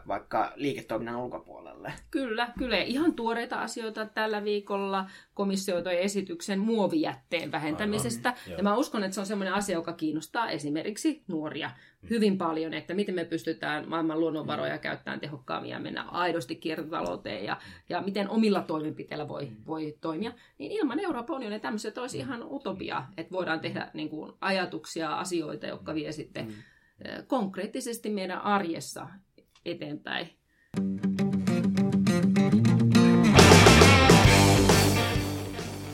[0.07, 1.93] vaikka liiketoiminnan ulkopuolelle.
[2.11, 2.77] Kyllä, kyllä.
[2.77, 8.29] Ihan tuoreita asioita tällä viikolla komissio toi esityksen muovijätteen vähentämisestä.
[8.29, 11.71] Aivan, ja mä uskon, että se on sellainen asia, joka kiinnostaa esimerkiksi nuoria.
[12.09, 14.81] Hyvin paljon, että miten me pystytään maailman luonnonvaroja mm.
[14.81, 17.57] käyttämään tehokkaammin ja mennä aidosti kiertotalouteen ja,
[17.89, 19.55] ja miten omilla toimenpiteillä voi, mm.
[19.67, 20.31] voi toimia.
[20.57, 25.67] Niin ilman Euroopan unionia tämmöiset olisi ihan utopia, että voidaan tehdä niin kuin, ajatuksia, asioita,
[25.67, 26.53] jotka vie sitten mm.
[27.27, 29.07] konkreettisesti meidän arjessa
[29.65, 30.29] eteenpäin.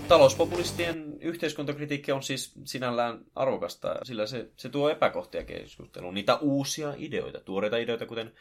[0.07, 6.13] Talouspopulistien yhteiskuntakritiikki on siis sinällään arvokasta, sillä se, se tuo epäkohtia keskusteluun.
[6.13, 8.33] Niitä uusia ideoita, tuoreita ideoita, kuten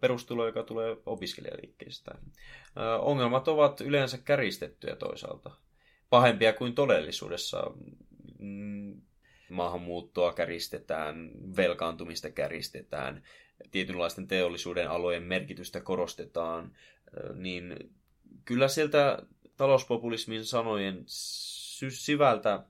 [0.00, 2.14] perustulo, joka tulee opiskelijaliikkeestä.
[3.00, 5.50] Ongelmat ovat yleensä käristettyjä toisaalta.
[6.10, 7.62] Pahempia kuin todellisuudessa.
[8.38, 9.00] Mm,
[9.50, 13.22] maahanmuuttoa käristetään, velkaantumista käristetään,
[13.70, 16.72] tietynlaisten teollisuuden alojen merkitystä korostetaan,
[17.34, 17.92] niin
[18.44, 19.18] kyllä sieltä
[19.60, 21.04] talouspopulismin sanojen
[21.88, 22.64] syvältä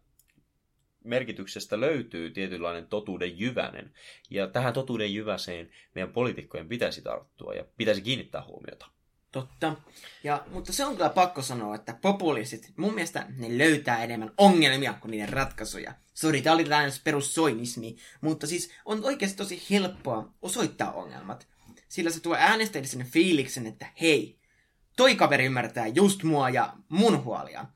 [1.05, 3.93] merkityksestä löytyy tietynlainen totuuden jyvänen.
[4.31, 8.87] Ja tähän totuuden jyväseen meidän poliitikkojen pitäisi tarttua ja pitäisi kiinnittää huomiota.
[9.33, 9.77] Totta.
[10.25, 14.93] Ja, mutta se on kyllä pakko sanoa, että populistit, mun mielestä ne löytää enemmän ongelmia
[14.93, 15.95] kuin niiden ratkaisuja.
[16.15, 21.47] Sori, tää oli tällainen perussoinismi, mutta siis on oikeasti tosi helppoa osoittaa ongelmat.
[21.89, 24.40] Sillä se tuo äänestäjille sen fiiliksen, että hei,
[25.01, 27.67] toi kaveri ymmärtää just mua ja mun huolia.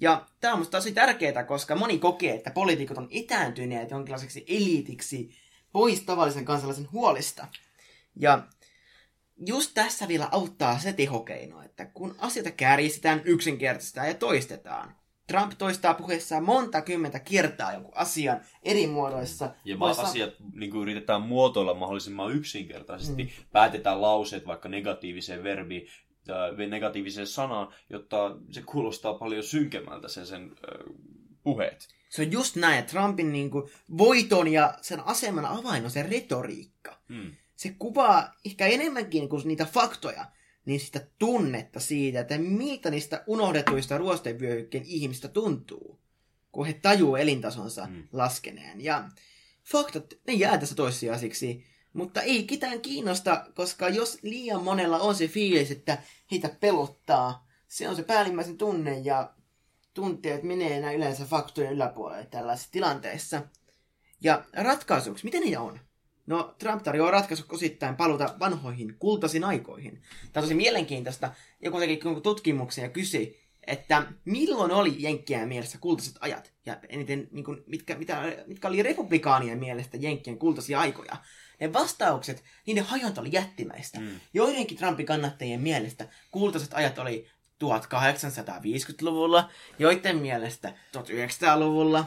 [0.00, 5.30] Ja tämä on musta tosi tärkeää, koska moni kokee, että poliitikot on etääntyneet jonkinlaiseksi eliitiksi
[5.72, 7.46] pois tavallisen kansalaisen huolista.
[8.16, 8.42] Ja
[9.46, 14.96] just tässä vielä auttaa se tehokeino, että kun asioita kärjistetään, yksinkertaistetaan ja toistetaan.
[15.26, 19.54] Trump toistaa puheessaan monta kymmentä kertaa jonkun asian eri muodoissa.
[19.64, 20.02] Ja Voissa...
[20.02, 23.24] asiat niin kuin yritetään muotoilla mahdollisimman yksinkertaisesti.
[23.24, 23.30] Mm.
[23.52, 25.88] Päätetään lauseet vaikka negatiiviseen verbiin,
[26.68, 30.94] negatiiviseen sanaan, jotta se kuulostaa paljon synkemmältä sen, sen äh,
[31.42, 31.88] puheet.
[32.08, 36.02] Se on just näin, että Trumpin niin kuin, voiton ja sen aseman avain on se
[36.02, 37.00] retoriikka.
[37.08, 37.32] Hmm.
[37.56, 40.26] Se kuvaa ehkä enemmänkin kuin niitä faktoja,
[40.64, 46.00] niin sitä tunnetta siitä, että miltä niistä unohdetuista ruostevyöhykkeen ihmistä tuntuu,
[46.52, 48.08] kun he tajuu elintasonsa hmm.
[48.12, 48.80] laskeneen.
[48.80, 49.08] Ja
[49.64, 51.71] faktat, ne jää tässä toissijaisiksi.
[51.92, 55.98] Mutta ei ketään kiinnosta, koska jos liian monella on se fiilis, että
[56.30, 59.30] heitä pelottaa, se on se päällimmäisen tunne ja
[59.94, 63.42] tunteet menee enää yleensä faktojen yläpuolelle tällaisissa tilanteissa.
[64.20, 65.80] Ja ratkaisuksi, miten niitä on?
[66.26, 70.02] No, Trump tarjoaa ratkaisu osittain paluta vanhoihin kultaisiin aikoihin.
[70.32, 71.30] Tämä on tosi mielenkiintoista.
[71.60, 76.52] Joku teki tutkimuksen ja kysyi, että milloin oli Jenkkien mielessä kultaiset ajat?
[76.66, 81.16] Ja eniten, niin kuin, mitkä, mitä, mitkä oli republikaanien mielestä Jenkkien kultaisia aikoja?
[81.62, 84.00] Ne vastaukset, niiden hajonta oli jättimäistä.
[84.00, 84.20] Mm.
[84.34, 87.28] Joidenkin Trumpin kannattajien mielestä kultaiset ajat oli
[87.64, 92.04] 1850-luvulla, joiden mielestä 1900-luvulla,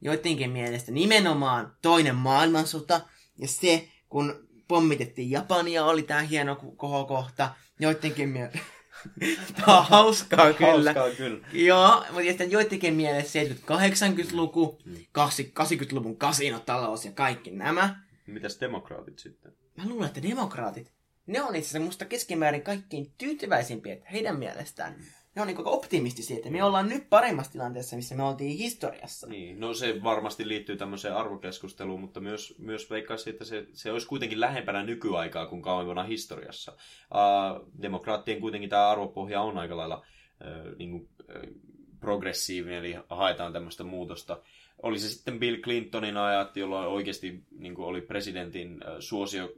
[0.00, 3.00] joidenkin mielestä nimenomaan toinen maailmansota,
[3.38, 8.58] ja se, kun pommitettiin Japania, oli tämä hieno kohokohta, joidenkin mielestä...
[9.56, 10.92] Tämä on hauskaa kyllä.
[10.92, 11.46] Hauskaa kyllä.
[11.52, 14.78] Joo, mutta sitten joidenkin mielestä 70-80-luku,
[15.18, 18.03] 80-luvun kasinotalous ja kaikki nämä.
[18.26, 19.52] Mitäs demokraatit sitten?
[19.76, 20.92] Mä luulen, että demokraatit,
[21.26, 24.92] ne on itse asiassa musta keskimäärin kaikkein tyytyväisimpiä, että heidän mielestään.
[24.92, 25.04] Mm.
[25.34, 29.26] Ne on niin optimistisia, että me ollaan nyt paremmassa tilanteessa, missä me oltiin historiassa.
[29.26, 34.06] Niin, no se varmasti liittyy tämmöiseen arvokeskusteluun, mutta myös, myös veikkaisin, että se, se olisi
[34.06, 36.72] kuitenkin lähempänä nykyaikaa kuin kauempana historiassa.
[36.72, 43.52] Uh, demokraattien kuitenkin tämä arvopohja on aika lailla uh, niin kuin, uh, progressiivinen, eli haetaan
[43.52, 44.42] tämmöistä muutosta
[44.82, 49.52] oli se sitten Bill Clintonin ajat, jolloin oikeasti niin kuin oli presidentin suosio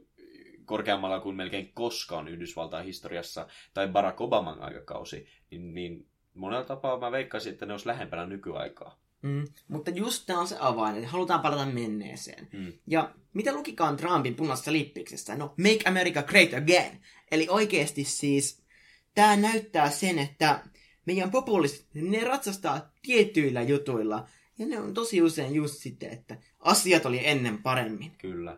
[0.65, 7.11] korkeammalla kuin melkein koskaan Yhdysvaltain historiassa, tai Barack Obaman aikakausi, niin, niin monella tapaa mä
[7.11, 8.99] veikkaisin, että ne olisi lähempänä nykyaikaa.
[9.21, 12.47] Mm, mutta just tämä on se avain, että halutaan palata menneeseen.
[12.53, 12.73] Mm.
[12.87, 15.35] Ja mitä lukikaan Trumpin punaisessa lippiksestä?
[15.35, 17.01] No, Make America Great Again.
[17.31, 18.63] Eli oikeasti siis
[19.15, 20.63] tämä näyttää sen, että
[21.05, 24.27] meidän populistit, ne ratsastaa tietyillä jutuilla,
[24.57, 28.11] ja ne on tosi usein just sitten, että asiat oli ennen paremmin.
[28.17, 28.57] Kyllä.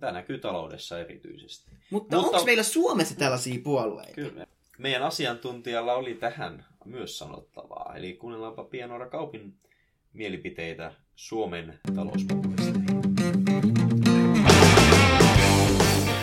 [0.00, 1.70] Tämä näkyy taloudessa erityisesti.
[1.70, 4.14] Mutta, Mutta onko meillä Suomessa tällaisia puolueita?
[4.14, 4.46] Kyllä.
[4.78, 7.94] Meidän asiantuntijalla oli tähän myös sanottavaa.
[7.96, 9.54] Eli kuunnellaanpa Pianora Kaupin
[10.12, 13.00] mielipiteitä Suomen talouspopulisteihin.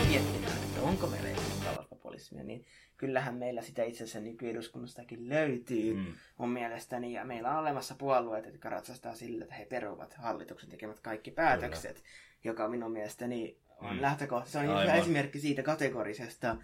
[0.08, 1.28] Miettimään, että onko meillä
[1.64, 2.64] talouspopulistisia, niin
[2.98, 6.06] kyllähän meillä sitä itse asiassa nykyeduskunnastakin löytyy mm.
[6.38, 7.12] mun mielestäni.
[7.12, 11.94] Ja meillä on olemassa puolueet, jotka ratsastaa sillä, että he peruvat hallituksen tekemät kaikki päätökset,
[11.94, 12.08] Kyllä.
[12.44, 14.02] joka minun mielestäni on mm.
[14.02, 14.50] lähtökohta.
[14.50, 14.82] Se on Aivan.
[14.82, 16.56] hyvä esimerkki siitä kategorisesta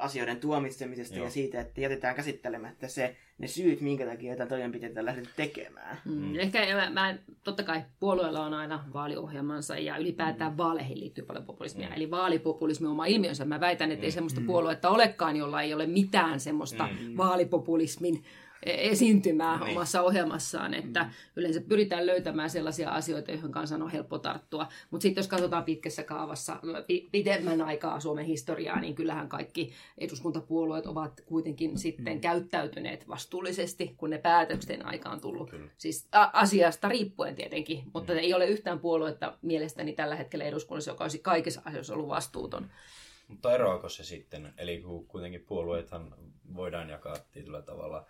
[0.00, 1.24] asioiden tuomitsemisesta Joo.
[1.24, 5.98] ja siitä, että jätetään käsittelemättä se, ne syyt, minkä takia jotain toimenpiteitä lähdetty tekemään.
[6.04, 6.12] Mm.
[6.12, 6.38] mm.
[6.38, 10.56] Ehkä mä, mä, totta kai puolueella on aina vaaliohjelmansa ja ylipäätään mm.
[10.56, 11.88] vaaleihin liittyy paljon populismia.
[11.88, 11.94] Mm.
[11.94, 13.44] Eli vaalipopulismi on oma ilmiönsä.
[13.44, 14.14] Mä väitän, että ei mm.
[14.14, 14.46] semmoista mm.
[14.46, 17.16] puoluetta olekaan, jolla ei ole mitään semmoista mm.
[17.16, 18.24] vaalipopulismin
[18.66, 19.70] esiintymää Niin.
[19.70, 21.10] omassa ohjelmassaan, että Mm.
[21.36, 24.68] yleensä pyritään löytämään sellaisia asioita, joihin kansan on helppo tarttua.
[24.90, 30.86] Mutta sitten jos katsotaan pitkässä kaavassa pi- pidemmän aikaa Suomen historiaa, niin kyllähän kaikki eduskuntapuolueet
[30.86, 32.20] ovat kuitenkin sitten Mm.
[32.20, 35.50] käyttäytyneet vastuullisesti, kun ne päätöksen aika on tullut.
[35.50, 35.70] Kyllä.
[35.78, 38.18] Siis a- asiasta riippuen tietenkin, mutta Mm.
[38.18, 42.70] ei ole yhtään puoluetta mielestäni tällä hetkellä eduskunnassa, joka olisi kaikissa asioissa ollut vastuuton.
[43.28, 44.52] Mutta eroako se sitten?
[44.58, 46.14] Eli kuitenkin puolueethan
[46.54, 48.06] voidaan jakaa tietyllä tavalla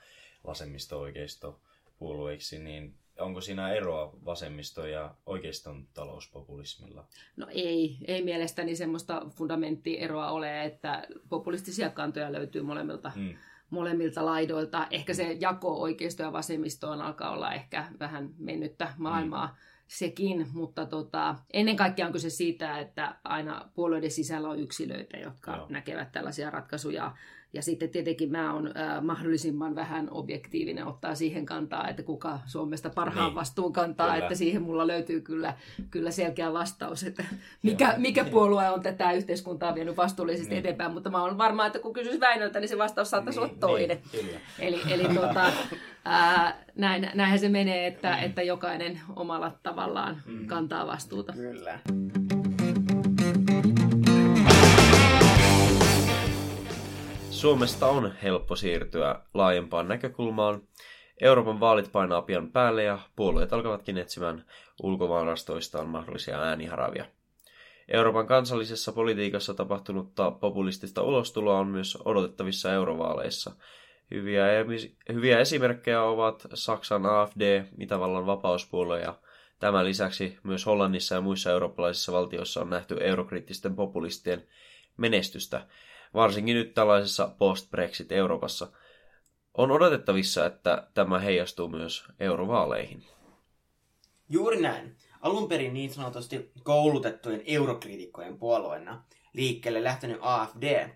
[0.46, 1.60] vasemmisto-oikeisto
[1.98, 7.04] puolueiksi, niin onko siinä eroa vasemmisto- ja oikeiston talouspopulismilla?
[7.36, 13.34] No ei, ei mielestäni semmoista fundamenttieroa ole, että populistisia kantoja löytyy molemmilta, Mm.
[13.70, 14.86] molemmilta laidoilta.
[14.90, 21.34] Ehkä se jako oikeisto ja vasemmistoon alkaa olla ehkä vähän mennyttä maailmaa sekin, mutta tota,
[21.52, 25.66] ennen kaikkea on kyse siitä, että aina puolueiden sisällä on yksilöitä, jotka Joo.
[25.68, 27.16] näkevät tällaisia ratkaisuja.
[27.52, 32.90] Ja sitten tietenkin mä oon äh, mahdollisimman vähän objektiivinen ottaa siihen kantaa, että kuka Suomesta
[32.90, 33.34] parhaan Niin.
[33.34, 34.18] vastuun kantaa, Kyllä.
[34.24, 35.54] että siihen mulla löytyy kyllä,
[35.90, 37.24] kyllä selkeä vastaus, että
[37.62, 40.58] mikä, mikä puolue on tätä yhteiskuntaa vienyt vastuullisesti Niin.
[40.58, 43.98] eteenpäin, mutta mä olen varma, että kun kysyisi Väinöltä, niin se vastaus saattaisi olla toinen.
[44.12, 44.40] Niin, kyllä.
[44.58, 45.52] Eli, eli tota,
[46.04, 51.32] ää, näin, näinhän se menee, että, että jokainen omalla tavallaan kantaa vastuuta.
[51.32, 51.78] Kyllä.
[57.38, 60.62] Suomesta on helppo siirtyä laajempaan näkökulmaan.
[61.20, 64.44] Euroopan vaalit painaa pian päälle ja puolueet alkavatkin etsimään
[64.82, 67.04] ulkomaanrastoistaan mahdollisia ääniharavia.
[67.88, 73.52] Euroopan kansallisessa politiikassa tapahtunutta populistista ulostuloa on myös odotettavissa eurovaaleissa.
[74.10, 74.44] Hyviä,
[75.12, 79.14] hyviä esimerkkejä ovat Saksan AFD, Itävallan vapauspuolue ja
[79.58, 84.46] tämän lisäksi myös Hollannissa ja muissa eurooppalaisissa valtioissa on nähty eurokriittisten populistien
[84.96, 85.66] menestystä,
[86.14, 88.72] varsinkin nyt tällaisessa post-Brexit-Euroopassa.
[89.54, 93.06] On odotettavissa, että tämä heijastuu myös eurovaaleihin.
[94.28, 94.96] Juuri näin.
[95.20, 100.88] Alun perin niin sanotusti koulutettujen eurokriitikkojen puolueena liikkeelle lähtenyt AFD,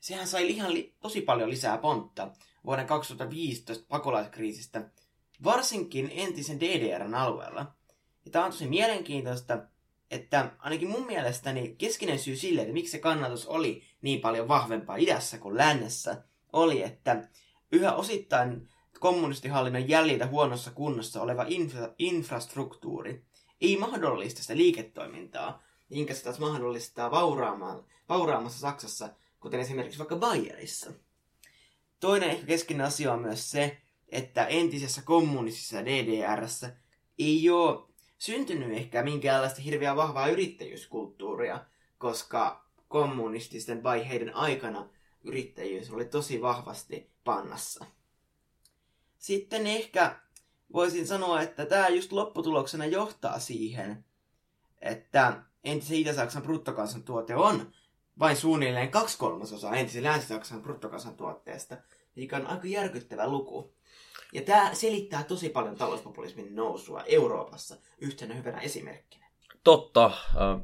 [0.00, 2.30] sehän sai ihan li- tosi paljon lisää pontta
[2.66, 4.90] vuoden 2015 pakolaiskriisistä,
[5.44, 7.66] varsinkin entisen DDRn alueella.
[8.24, 9.58] Ja tämä on tosi mielenkiintoista,
[10.14, 14.96] että ainakin mun mielestäni keskinen syy sille, että miksi se kannatus oli niin paljon vahvempaa
[14.96, 16.22] idässä kuin lännessä,
[16.52, 17.28] oli, että
[17.72, 18.68] yhä osittain
[19.00, 23.24] kommunistihallinnon jäljiltä huonossa kunnossa oleva infra- infrastruktuuri
[23.60, 27.10] ei mahdollista sitä liiketoimintaa, minkä se taas mahdollistaa
[28.08, 29.08] vauraamassa Saksassa,
[29.40, 30.92] kuten esimerkiksi vaikka Bayerissa.
[32.00, 36.76] Toinen ehkä keskeinen asia on myös se, että entisessä kommunistisessa DDRssä
[37.18, 37.93] ei ole
[38.24, 41.64] syntynyt ehkä minkäänlaista hirveän vahvaa yrittäjyyskulttuuria,
[41.98, 44.88] koska kommunististen vaiheiden aikana
[45.24, 47.84] yrittäjyys oli tosi vahvasti pannassa.
[49.18, 50.16] Sitten ehkä
[50.72, 54.04] voisin sanoa, että tämä just lopputuloksena johtaa siihen,
[54.80, 57.72] että entisen Itä-Saksan bruttokansantuote on
[58.18, 61.76] vain suunnilleen kaksi kolmasosaa entisen Länsi-Saksan bruttokansantuotteesta,
[62.16, 63.74] mikä on aika järkyttävä luku.
[64.34, 69.24] Ja tämä selittää tosi paljon talouspopulismin nousua Euroopassa yhtenä hyvänä esimerkkinä.
[69.64, 70.10] Totta.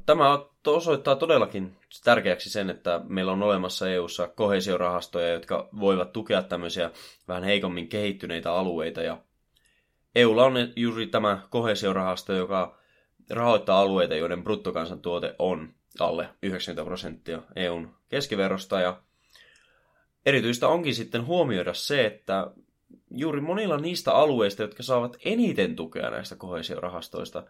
[0.06, 6.90] Tämä osoittaa todellakin tärkeäksi sen, että meillä on olemassa EU-ssa kohesiorahastoja, jotka voivat tukea tämmöisiä
[7.28, 9.02] vähän heikommin kehittyneitä alueita.
[9.02, 9.18] Ja
[10.14, 12.78] EUlla on juuri tämä kohesiorahasto, joka
[13.30, 18.80] rahoittaa alueita, joiden bruttokansantuote on alle 90 prosenttia EUn keskiverrosta.
[18.80, 19.02] Ja
[20.26, 22.50] erityistä onkin sitten huomioida se, että
[23.11, 27.44] juuri monilla niistä alueista, jotka saavat eniten tukea näistä kohesiorahastoista,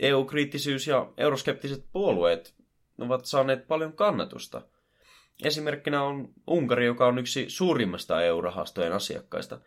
[0.00, 2.54] EU-kriittisyys ja euroskeptiset puolueet
[2.98, 4.62] ovat saaneet paljon kannatusta.
[5.44, 9.60] Esimerkkinä on Unkari, joka on yksi suurimmasta EU-rahastojen asiakkaista.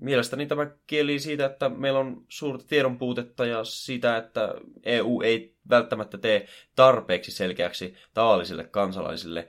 [0.00, 6.18] Mielestäni tämä kieli siitä, että meillä on suurta tiedonpuutetta ja siitä, että EU ei välttämättä
[6.18, 9.48] tee tarpeeksi selkeäksi tavallisille kansalaisille,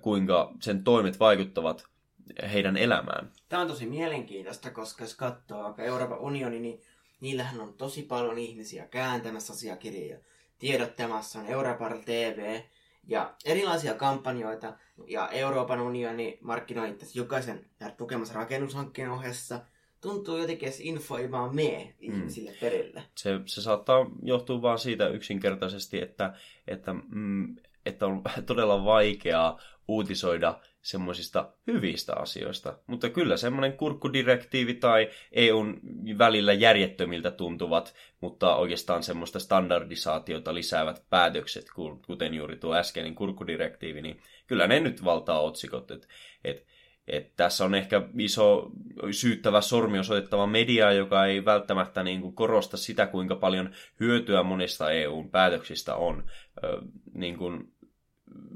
[0.00, 1.86] kuinka sen toimet vaikuttavat
[2.52, 3.32] heidän elämään.
[3.48, 6.80] Tämä on tosi mielenkiintoista, koska jos katsoo vaikka Euroopan unioni, niin
[7.20, 10.18] niillähän on tosi paljon ihmisiä kääntämässä asiakirjoja,
[10.58, 12.60] tiedottamassa on Euroopan TV
[13.06, 14.72] ja erilaisia kampanjoita.
[15.06, 17.66] Ja Euroopan unioni markkinoi itse jokaisen
[17.96, 19.60] tukemassa rakennushankkeen ohessa.
[20.00, 23.02] Tuntuu jotenkin, että info ei vaan mene ihmisille perille.
[23.14, 26.34] Se, se saattaa johtua vain siitä yksinkertaisesti, että,
[26.68, 27.56] että, mm,
[27.86, 32.78] että on todella vaikeaa uutisoida semmoisista hyvistä asioista.
[32.86, 35.80] Mutta kyllä semmoinen kurkkudirektiivi tai EUn
[36.18, 41.66] välillä järjettömiltä tuntuvat, mutta oikeastaan semmoista standardisaatiota lisäävät päätökset,
[42.06, 45.90] kuten juuri tuo äskeinen kurkkudirektiivi, niin kyllä ne nyt valtaa otsikot.
[45.90, 46.08] Et,
[46.44, 46.66] et,
[47.12, 48.70] Et tässä on ehkä iso
[49.10, 54.90] syyttävä sormi osoittava media, joka ei välttämättä niin kuin korosta sitä, kuinka paljon hyötyä monista
[54.90, 56.30] EUn päätöksistä on.
[56.64, 56.82] Ö,
[57.14, 57.72] niin kuin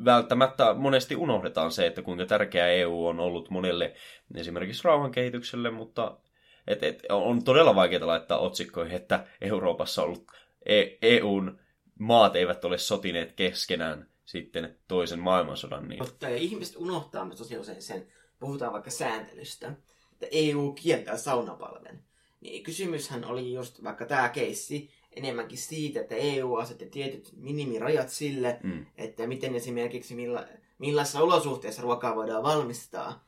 [0.05, 3.95] välttämättä monesti unohdetaan se, että kuinka tärkeä EU on ollut monelle
[4.35, 6.19] esimerkiksi rauhankehitykselle, mutta
[6.67, 10.27] et, et, on todella vaikeaa laittaa otsikkoihin, että Euroopassa on ollut
[10.67, 11.59] e- EUn
[11.99, 15.89] maat eivät ole sotineet keskenään sitten toisen maailmansodan.
[15.89, 16.03] Niin...
[16.03, 18.07] Mutta ihmiset unohtaa myös tosi usein sen,
[18.45, 19.73] puhutaan vaikka sääntelystä,
[20.13, 22.05] että EU kieltää saunapalven.
[22.41, 28.61] Niin kysymyshän oli just vaikka tämä keissi, enemmänkin siitä, että EU asetti tietyt minimirajat sille,
[28.63, 28.87] mm.
[28.97, 30.45] että miten esimerkiksi milla,
[30.79, 33.25] millaisissa olosuhteissa ruokaa voidaan valmistaa.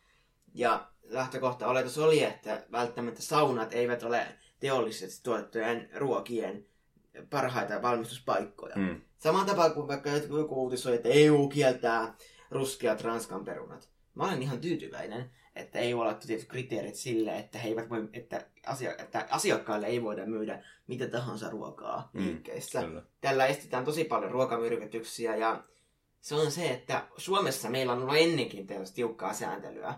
[0.55, 4.27] Ja lähtökohta oletus oli, että välttämättä saunat eivät ole
[4.61, 6.67] teollisesti tuotettujen ruokien
[7.31, 8.77] parhaita valmistuspaikkoja.
[8.77, 9.01] Mm.
[9.19, 12.15] Saman tapaan kuin vaikka joku uutisoi, että EU kieltää
[12.51, 13.96] ruskeat ranskan perunat.
[14.17, 18.47] Mä olen ihan tyytyväinen, että ei ole tietyt kriteerit sille, että, he eivät voi, että,
[18.67, 22.83] asia, että asiakkaille ei voida myydä mitä tahansa ruokaa mm, liikkeissä.
[22.83, 25.65] Mm, Tällä estetään tosi paljon ruokamyrkytyksiä ja
[26.21, 29.95] se on se, että Suomessa meillä on ollut ennenkin tällaista tiukkaa sääntelyä.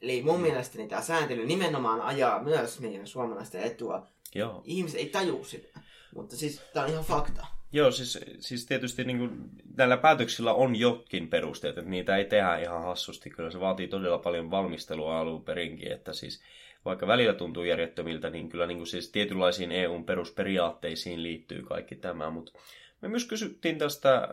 [0.00, 0.42] Eli mun mm.
[0.42, 4.06] mielestäni tämä sääntely nimenomaan ajaa myös meidän suomalaisten etua.
[4.34, 4.62] Joo.
[4.64, 5.80] Ihmiset ei tajua sitä,
[6.14, 7.46] mutta siis tämä on ihan fakta.
[7.72, 9.40] Joo, siis, siis tietysti niin kuin,
[9.76, 13.30] näillä päätöksillä on jotkin perusteet, että niitä ei tehdä ihan hassusti.
[13.30, 16.42] Kyllä se vaatii todella paljon valmistelua alun perinkin, että siis
[16.84, 22.30] vaikka välillä tuntuu järjettömiltä, niin kyllä niin kuin siis tietynlaisiin EUn perusperiaatteisiin liittyy kaikki tämä.
[22.30, 22.52] Mutta
[23.00, 24.28] me myös kysyttiin tästä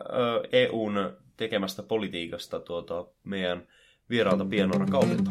[0.52, 3.68] EUn tekemästä politiikasta tuota meidän
[4.10, 5.30] vieraalta Pienora Kaupilta.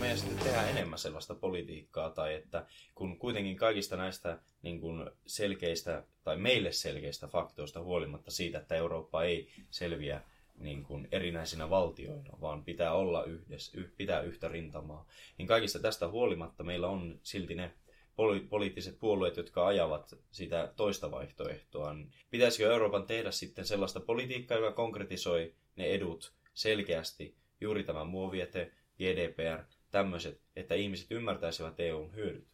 [0.00, 6.04] Meidän sitten tehdä enemmän sellaista politiikkaa, tai että kun kuitenkin kaikista näistä niin kuin selkeistä
[6.24, 10.20] tai meille selkeistä faktoista huolimatta siitä, että Eurooppa ei selviä
[10.58, 15.06] niin kuin erinäisinä valtioina, vaan pitää olla yhdessä, pitää yhtä rintamaa,
[15.38, 17.72] niin kaikista tästä huolimatta meillä on silti ne
[18.16, 21.96] poli- poliittiset puolueet, jotka ajavat sitä toista vaihtoehtoa.
[22.30, 29.64] Pitäisikö Euroopan tehdä sitten sellaista politiikkaa, joka konkretisoi ne edut selkeästi, juuri tämä muoviete, GDPR,
[29.96, 32.46] tämmöiset, että ihmiset ymmärtäisivät EUn hyödyt?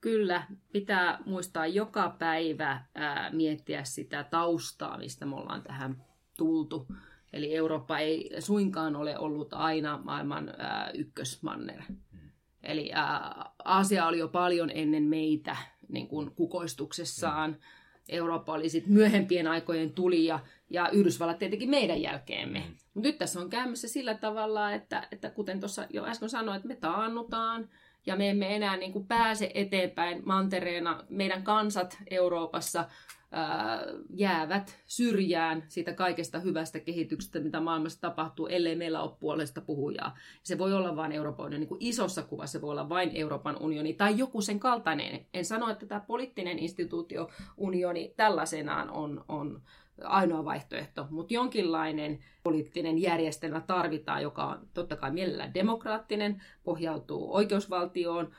[0.00, 6.04] Kyllä, pitää muistaa joka päivä ää, miettiä sitä taustaa, mistä me ollaan tähän
[6.36, 6.86] tultu.
[7.32, 11.82] Eli Eurooppa ei suinkaan ole ollut aina maailman ää, ykkösmanner.
[11.88, 12.30] Hmm.
[12.62, 15.56] Eli ää, Aasia oli jo paljon ennen meitä
[15.88, 17.50] niin kuin kukoistuksessaan.
[17.50, 17.62] Hmm.
[18.08, 20.40] Eurooppa oli sitten myöhempien aikojen tulija
[20.70, 22.58] ja Yhdysvallat tietenkin meidän jälkeemme.
[22.58, 22.76] Mm.
[22.94, 26.68] Mutta nyt tässä on käymässä sillä tavalla, että, että kuten tuossa jo äsken sanoin, että
[26.68, 27.68] me taannutaan
[28.06, 31.04] ja me emme enää niin kuin pääse eteenpäin mantereena.
[31.08, 32.84] Meidän kansat Euroopassa
[33.32, 33.80] ää,
[34.14, 40.16] jäävät syrjään siitä kaikesta hyvästä kehityksestä, mitä maailmassa tapahtuu, ellei meillä ole puolesta puhujaa.
[40.42, 43.56] Se voi olla vain Euroopan unioni, niin kuin isossa kuvassa se voi olla vain Euroopan
[43.60, 45.26] unioni tai joku sen kaltainen.
[45.34, 49.62] En sano, että tämä poliittinen instituutio unioni tällaisenaan on, on
[50.04, 58.30] ainoa vaihtoehto, mutta jonkinlainen poliittinen järjestelmä tarvitaan, joka on totta kai mielellään demokraattinen, pohjautuu oikeusvaltioon,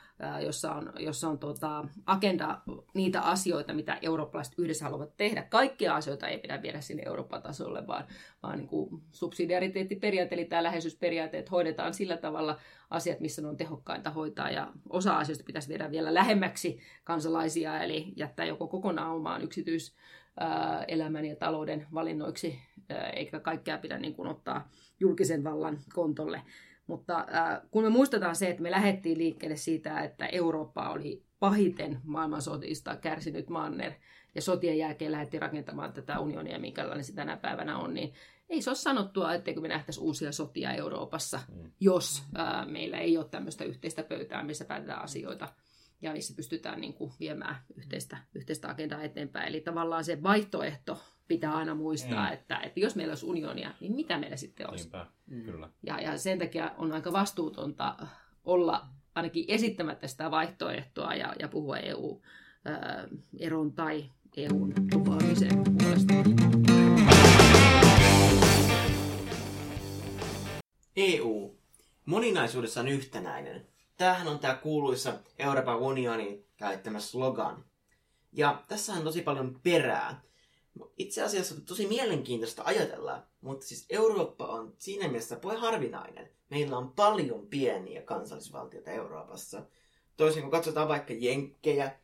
[0.44, 2.60] jossa on, jossa on tota, agenda
[2.94, 5.42] niitä asioita, mitä eurooppalaiset yhdessä haluavat tehdä.
[5.42, 8.04] Kaikkia asioita ei pidä viedä sinne Euroopan tasolle, vaan,
[8.42, 12.58] vaan niin kuin subsidiariteettiperiaate, eli tämä läheisyysperiaate, että hoidetaan sillä tavalla
[12.90, 18.12] asiat, missä ne on tehokkainta hoitaa, ja osa asioista pitäisi viedä vielä lähemmäksi kansalaisia, eli
[18.16, 19.96] jättää joko kokonaan omaan yksityis
[20.88, 22.58] elämän ja talouden valinnoiksi,
[23.12, 24.70] eikä kaikkea pidä niin kuin ottaa
[25.00, 26.42] julkisen vallan kontolle.
[26.86, 27.26] Mutta
[27.70, 33.48] kun me muistetaan se, että me lähdettiin liikkeelle siitä, että Eurooppa oli pahiten maailmansotista kärsinyt
[33.48, 33.92] manner,
[34.34, 38.12] ja sotien jälkeen lähdettiin rakentamaan tätä unionia, minkälainen se tänä päivänä on, niin
[38.48, 41.70] ei se ole sanottua, etteikö me nähtäisi uusia sotia Euroopassa, mm.
[41.80, 45.48] jos ää, meillä ei ole tämmöistä yhteistä pöytää, missä päätetään asioita
[46.02, 49.48] ja missä pystytään niin kuin viemään yhteistä, yhteistä agendaa eteenpäin.
[49.48, 52.32] Eli tavallaan se vaihtoehto pitää aina muistaa, mm.
[52.32, 54.84] että, että jos meillä olisi unionia, niin mitä meillä sitten olisi.
[54.84, 55.42] Niinpä, mm.
[55.42, 55.70] kyllä.
[55.82, 57.96] Ja, ja sen takia on aika vastuutonta
[58.44, 62.12] olla ainakin esittämättä sitä vaihtoehtoa ja, ja puhua EU-eron
[63.72, 64.04] tai
[64.36, 66.14] EUn tuhoamisen puolesta.
[70.96, 71.58] EU.
[72.04, 73.66] Moninaisuudessaan yhtenäinen.
[73.98, 77.64] Tämähän on tämä kuuluisa Euroopan unionin käyttämä slogan.
[78.32, 80.20] Ja tässä on tosi paljon perää.
[80.96, 86.30] Itse asiassa tosi mielenkiintoista ajatella, mutta siis Eurooppa on siinä mielessä paljon harvinainen.
[86.50, 89.62] Meillä on paljon pieniä kansallisvaltioita Euroopassa.
[90.16, 91.98] Toisin kun katsotaan vaikka Jenkkejä,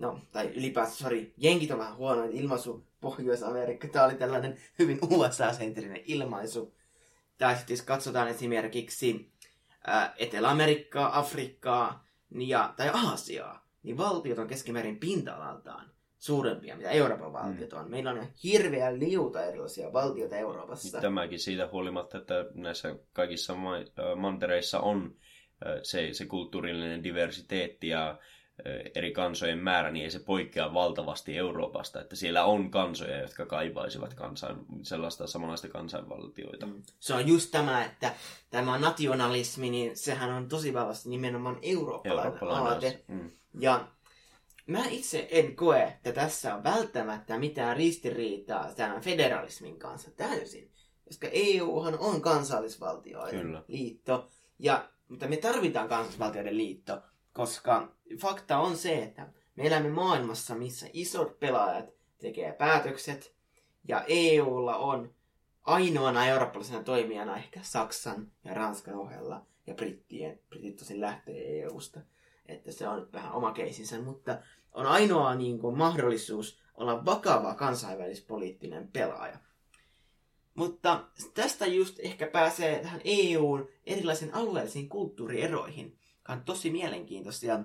[0.00, 6.02] no, tai ylipäätään, sori, jenkit on vähän huono ilmaisu, Pohjois-Amerikka, tämä oli tällainen hyvin USA-sentrinen
[6.04, 6.74] ilmaisu.
[7.38, 9.31] Tai sitten jos katsotaan esimerkiksi
[10.16, 17.90] Etelä-Amerikkaa, Afrikkaa ja, tai Aasiaa, niin valtiot on keskimäärin pinta-alaltaan suurempia, mitä Euroopan valtiot on.
[17.90, 21.00] Meillä on hirveä liuta erilaisia valtioita Euroopassa.
[21.00, 25.14] Tämäkin siitä huolimatta, että näissä kaikissa ma- mantereissa on
[25.82, 28.18] se, se kulttuurillinen diversiteetti ja
[28.94, 32.00] eri kansojen määrä, niin ei se poikkea valtavasti Euroopasta.
[32.00, 36.66] Että siellä on kansoja, jotka kaivaisivat kansain, sellaista samanlaista kansainvaltioita.
[36.66, 36.82] Mm.
[37.00, 38.14] Se on just tämä, että
[38.50, 43.04] tämä nationalismi, niin sehän on tosi vahvasti nimenomaan eurooppalainen, eurooppalainen aate.
[43.08, 43.30] Mm.
[43.60, 43.88] Ja
[44.66, 50.70] mä itse en koe, että tässä on välttämättä mitään ristiriitaa tämän federalismin kanssa täysin.
[51.04, 53.62] Koska EUhan on kansallisvaltioiden Kyllä.
[53.68, 54.28] liitto.
[54.58, 57.02] Ja, mutta me tarvitaan kansallisvaltioiden liitto,
[57.32, 57.88] koska
[58.20, 61.86] fakta on se, että me elämme maailmassa, missä isot pelaajat
[62.18, 63.34] tekee päätökset,
[63.88, 65.14] ja EUlla on
[65.62, 72.00] ainoana eurooppalaisena toimijana ehkä Saksan ja Ranskan ohella, ja Brittien, Britit tosin lähtee EUsta,
[72.46, 74.38] että se on nyt vähän oma keisinsä, mutta
[74.72, 79.38] on ainoa niin kuin, mahdollisuus olla vakava kansainvälispoliittinen pelaaja.
[80.54, 81.04] Mutta
[81.34, 85.98] tästä just ehkä pääsee tähän EUn erilaisiin alueellisiin kulttuurieroihin,
[86.28, 87.60] on tosi mielenkiintoisia.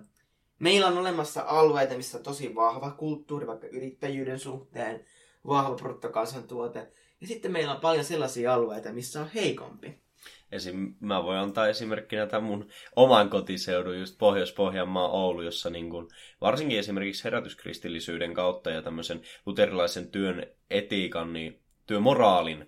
[0.59, 5.05] Meillä on olemassa alueita, missä on tosi vahva kulttuuri, vaikka yrittäjyyden suhteen,
[5.47, 6.91] vahva bruttokansantuote.
[7.21, 10.01] Ja sitten meillä on paljon sellaisia alueita, missä on heikompi.
[10.51, 16.09] Esim, mä voin antaa esimerkkinä tämän mun oman kotiseudun, just Pohjois-Pohjanmaa Oulu, jossa niin kun,
[16.41, 22.67] varsinkin esimerkiksi herätyskristillisyyden kautta ja tämmöisen luterilaisen työn etiikan, niin työmoraalin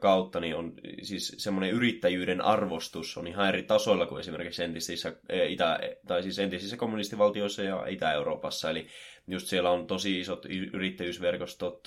[0.00, 5.46] kautta niin on siis semmoinen yrittäjyyden arvostus on ihan eri tasoilla kuin esimerkiksi entisissä, e,
[5.46, 8.70] itä, tai siis entisissä kommunistivaltioissa ja Itä-Euroopassa.
[8.70, 8.86] Eli
[9.26, 11.86] just siellä on tosi isot yrittäjyysverkostot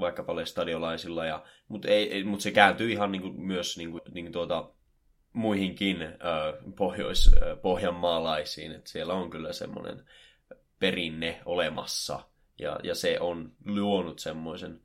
[0.00, 4.24] vaikkapa lestadiolaisilla, ja, mutta, ei, mutta se kääntyy ihan niin kuin, myös niin kuin, niin
[4.24, 4.70] kuin tuota,
[5.32, 5.98] muihinkin
[6.76, 8.72] pohjois-pohjanmaalaisiin.
[8.72, 10.04] Että siellä on kyllä semmoinen
[10.78, 12.20] perinne olemassa,
[12.58, 14.80] ja, ja se on luonut semmoisen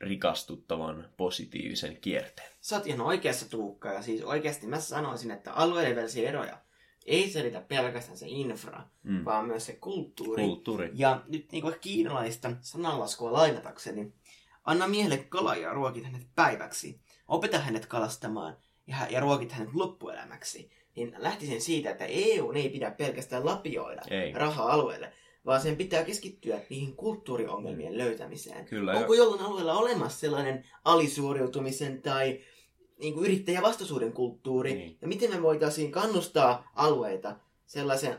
[0.00, 2.48] rikastuttavan positiivisen kierteen.
[2.60, 6.58] Sä oot ihan oikeassa Tuukka, ja siis oikeasti mä sanoisin, että alueiden välisiä eroja
[7.06, 9.24] ei selitä pelkästään se infra, mm.
[9.24, 10.42] vaan myös se kulttuuri.
[10.42, 10.90] kulttuuri.
[10.94, 14.12] Ja nyt niin kuin kiinalaista sananlaskua lainatakseni,
[14.64, 17.00] anna miehelle kala ja ruokit hänet päiväksi.
[17.28, 20.70] Opeta hänet kalastamaan ja, ja ruokit hänet loppuelämäksi.
[20.96, 24.32] Niin lähtisin siitä, että EU ei pidä pelkästään lapioida ei.
[24.32, 25.12] rahaa alueelle,
[25.46, 28.64] vaan sen pitää keskittyä niihin kulttuuriongelmien löytämiseen.
[28.64, 29.24] Kyllä, Onko jo.
[29.24, 32.40] jollain alueella olemassa sellainen alisuoriutumisen tai
[33.00, 34.98] niin kuin yrittäjävastaisuuden kulttuuri, niin.
[35.02, 37.36] ja miten me voitaisiin kannustaa alueita
[37.66, 38.18] sellaiseen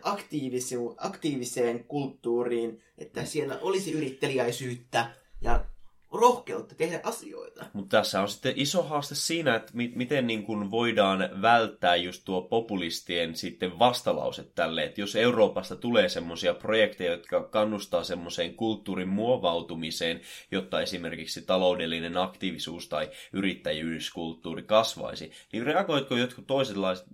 [0.97, 5.09] aktiiviseen kulttuuriin, että siellä olisi yrittelijäisyyttä
[5.41, 5.65] ja
[6.12, 7.66] rohkeutta tehdä asioita.
[7.74, 12.22] Mutta tässä on sitten iso haaste siinä, että mi- miten niin kuin voidaan välttää just
[12.26, 19.08] tuo populistien sitten vastalause tälle, että jos Euroopasta tulee semmoisia projekteja, jotka kannustaa semmoiseen kulttuurin
[19.08, 27.08] muovautumiseen, jotta esimerkiksi taloudellinen aktiivisuus tai yrittäjyyskulttuuri kasvaisi, niin reagoitko jotkut toisenlaiset,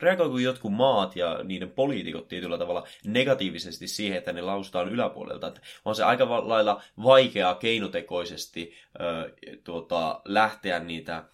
[0.00, 5.60] reagoitko jotkut maat ja niiden poliitikot tietyllä tavalla negatiivisesti siihen, että ne lausutaan yläpuolelta, että
[5.84, 8.74] on se aika lailla vaikeaa keinotekoisesti tietoisesti
[9.64, 11.24] tuota, lähteä niitä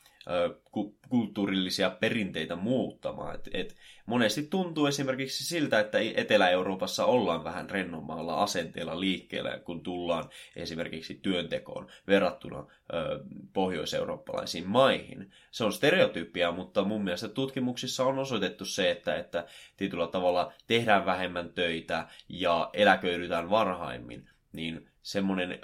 [1.08, 3.34] kulttuurillisia perinteitä muuttamaan.
[3.34, 3.76] Et, et
[4.06, 10.24] monesti tuntuu esimerkiksi siltä, että Etelä-Euroopassa ollaan vähän rennommalla asenteella liikkeellä, kun tullaan
[10.56, 15.30] esimerkiksi työntekoon verrattuna ö, pohjoiseurooppalaisiin maihin.
[15.50, 21.06] Se on stereotypia, mutta mun mielestä tutkimuksissa on osoitettu se, että, että tietyllä tavalla tehdään
[21.06, 25.58] vähemmän töitä ja eläköidytään varhaimmin, niin semmoinen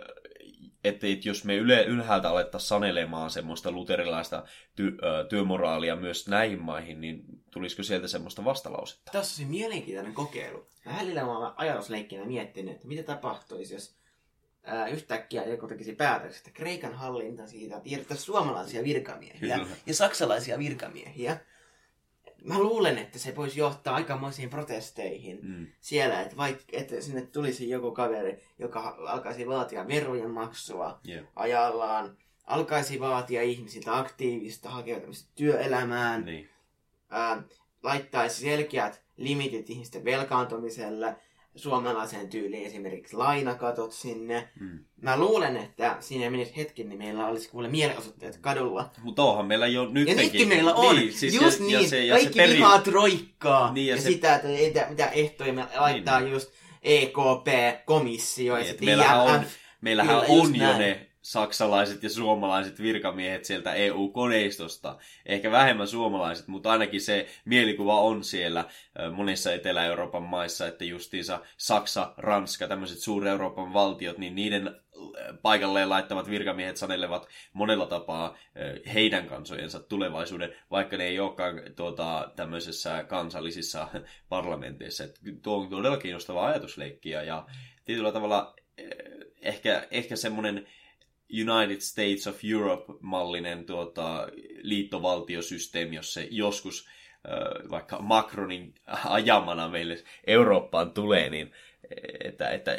[0.85, 4.45] että, että jos me yle, ylhäältä alettaisiin sanelemaan semmoista luterilaista
[4.77, 9.13] ty, ö, työmoraalia myös näihin maihin, niin tulisiko sieltä semmoista vastalausetta?
[9.13, 10.69] Tässä on mielenkiintoinen kokeilu.
[10.85, 13.99] Mä välillä mä olen ajatusleikkinä miettinyt, että mitä tapahtuisi, jos
[14.63, 19.67] ää, yhtäkkiä joku tekisi päätöksen, että Kreikan hallinta siitä, että suomalaisia virkamiehiä Kyllä.
[19.87, 21.41] ja saksalaisia virkamiehiä
[22.45, 25.67] mä luulen, että se voisi johtaa aikamoisiin protesteihin mm.
[25.81, 31.27] siellä, että vaikka että sinne tulisi joku kaveri, joka alkaisi vaatia verojen maksua yeah.
[31.37, 36.49] ajallaan, alkaisi vaatia ihmisiltä aktiivista hakeutumista työelämään, niin.
[37.11, 37.43] ää,
[37.83, 41.17] laittaisi selkeät limitit ihmisten velkaantumiselle,
[41.59, 44.49] suomalaiseen tyyliin esimerkiksi lainakatot sinne.
[44.61, 44.79] Mm.
[45.03, 48.91] Mä luulen, että siinä menisi hetki, niin meillä olisi kuule mielenosoitteet kadulla.
[49.03, 50.09] Mutta onhan meillä jo nyt.
[50.09, 50.97] Ja nytkin meillä on.
[50.97, 51.83] Niin, siis just ja, niin.
[51.83, 52.53] Ja se, ja Kaikki se peri...
[52.57, 53.73] vihaa troikkaa.
[53.73, 54.09] Niin, ja, ja se...
[54.09, 56.33] sitä, että mitä, mitä ehtoja me laittaa niin, niin.
[56.35, 56.51] just
[56.83, 59.41] EKP-komissio ja Niin, sitten meillähän on,
[59.81, 60.79] meillähän Kyllä, on jo näin.
[60.79, 64.99] ne saksalaiset ja suomalaiset virkamiehet sieltä EU-koneistosta.
[65.27, 68.65] Ehkä vähemmän suomalaiset, mutta ainakin se mielikuva on siellä
[69.13, 74.81] monissa Etelä-Euroopan maissa, että justiinsa Saksa, Ranska, tämmöiset suur-Euroopan valtiot, niin niiden
[75.43, 78.37] paikalleen laittavat virkamiehet sanelevat monella tapaa
[78.95, 83.89] heidän kansojensa tulevaisuuden, vaikka ne ei olekaan tuota, tämmöisessä kansallisissa
[84.29, 85.05] parlamenteissa.
[85.05, 87.47] Et tuo on todella kiinnostava ajatusleikki ja-
[87.85, 88.89] tietyllä tavalla eh,
[89.43, 90.67] ehkä, ehkä semmoinen
[91.33, 94.29] United States of Europe-mallinen tuota,
[94.63, 96.89] liittovaltiosysteemi, jos se joskus
[97.71, 98.75] vaikka Macronin
[99.05, 101.53] ajamana meille Eurooppaan tulee, niin
[102.25, 102.79] että, että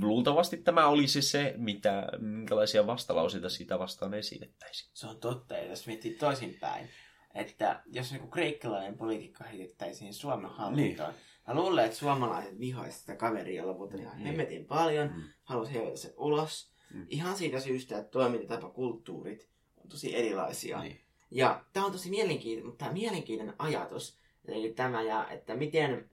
[0.00, 4.90] luultavasti tämä olisi se, mitä, minkälaisia vastalauseita siitä vastaan esitettäisiin.
[4.94, 6.88] Se on totta, ja jos miettii toisinpäin,
[7.34, 11.20] että jos niin kreikkalainen poliitikko heitettäisiin Suomen hallintoon, niin.
[11.48, 14.26] mä luulen, että suomalaiset vihaisivat sitä kaveria lopulta ihan Niin.
[14.26, 15.22] hemmetin paljon, Mm.
[15.42, 16.73] halusi heivata se ulos.
[16.94, 17.06] Mm.
[17.08, 19.48] Ihan siitä syystä, että toimintatapakulttuurit
[19.84, 20.82] on tosi erilaisia.
[20.82, 21.00] Niin.
[21.30, 24.18] Ja tämä on tosi mielenkiintoinen, mutta tämä mielenkiintoinen ajatus,
[24.48, 26.10] eli tämä, ja että miten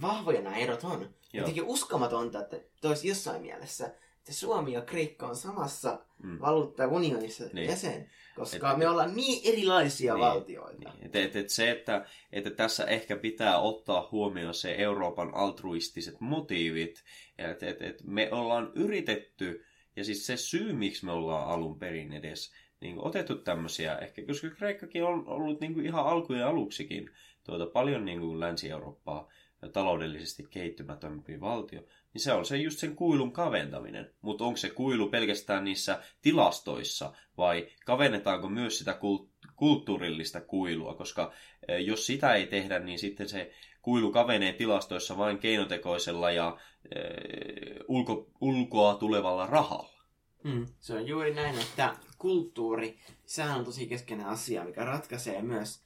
[0.00, 1.00] vahvoja nämä erot on.
[1.00, 1.10] Joo.
[1.32, 3.86] Jotenkin uskomatonta, että toisi jossain mielessä,
[4.18, 6.38] että Suomi ja Kreikka on samassa Mm.
[6.40, 7.70] valuuttaunionissa Niin.
[7.70, 10.92] jäsen, koska Et- me ollaan niin erilaisia Niin, valtioita.
[10.94, 11.06] Niin.
[11.06, 17.02] Et, et, et se, että, että tässä ehkä pitää ottaa huomioon se Euroopan altruistiset motiivit,
[17.38, 19.64] että et, et me ollaan yritetty,
[19.96, 24.26] ja siis se syy, miksi me ollaan alun perin edes niin kuin otettu tämmöisiä, ehkä
[24.26, 27.10] koska Kreikkakin on ollut niin kuin ihan alkujen aluksikin
[27.44, 29.28] tuota, paljon niin kuin Länsi-Eurooppaa
[29.72, 31.80] taloudellisesti kehittymättömpi valtio,
[32.14, 34.10] niin se on se just sen kuilun kaventaminen.
[34.20, 41.32] Mutta onko se kuilu pelkästään niissä tilastoissa vai kavennetaanko myös sitä kult- kulttuurillista kuilua, koska
[41.68, 43.52] eh, jos sitä ei tehdä, niin sitten se
[43.82, 46.58] kuilu kavenee tilastoissa vain keinotekoisella ja
[46.96, 50.04] eh, ulko, ulkoa tulevalla rahalla.
[50.44, 50.66] Mm.
[50.80, 55.82] Se on juuri näin, että kulttuuri, sehän on tosi keskeinen asia, mikä ratkaisee myös,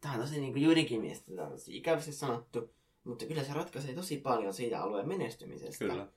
[0.00, 2.74] tämä on tosi niin kuin joidenkin mielestä tämä on tosi ikävästi sanottu,
[3.04, 5.84] mutta kyllä se ratkaisee tosi paljon siitä alueen menestymisestä.
[5.84, 6.08] Kyllä.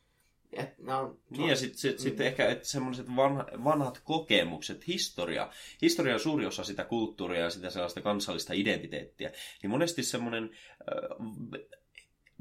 [0.54, 2.22] Et, no, Niin ja sitten sit, sit Mm.
[2.22, 5.50] ehkä että semmoiset vanha, vanhat kokemukset, historia.
[5.82, 9.32] Historia on suuri osa sitä kulttuuria ja sitä sellaista kansallista identiteettiä.
[9.64, 11.60] Niin monesti semmoinen äh,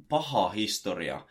[0.08, 1.26] paha historia,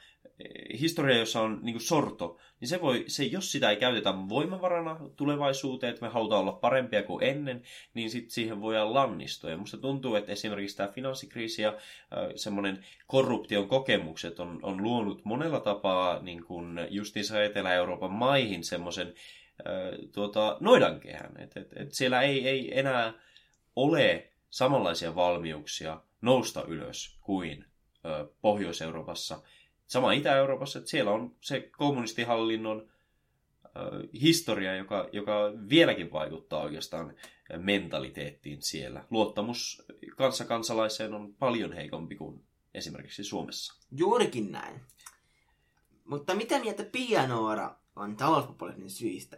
[0.80, 5.90] historia, jossa on niin sorto, niin se voi, se, jos sitä ei käytetä voimavarana tulevaisuuteen,
[5.90, 7.62] että me halutaan olla parempia kuin ennen,
[7.94, 9.50] niin sitten siihen voidaan lannistua.
[9.50, 11.78] Ja musta tuntuu, että esimerkiksi tämä finanssikriisi ja äh,
[12.36, 20.10] semmoinen korruption kokemukset on, on luonut monella tapaa niin kuin justiinsa Etelä-Euroopan maihin semmoisen äh,
[20.12, 21.32] tuota, noidankehän.
[21.38, 23.14] Et, et, et siellä ei, ei enää
[23.76, 27.66] ole samanlaisia valmiuksia nousta ylös kuin
[28.06, 29.42] ö, Pohjois-Euroopassa.
[29.88, 32.90] Sama Itä-Euroopassa, että siellä on se kommunistihallinnon
[34.22, 35.34] historia, joka, joka
[35.70, 37.14] vieläkin vaikuttaa oikeastaan
[37.58, 39.06] mentaliteettiin siellä.
[39.10, 39.86] Luottamus
[40.18, 43.74] kanssakansalaiseen on paljon heikompi kuin esimerkiksi Suomessa.
[43.92, 44.82] Juurikin näin.
[46.06, 49.38] Mutta mitä mieltä Pia Noora on talouspopulismin syistä?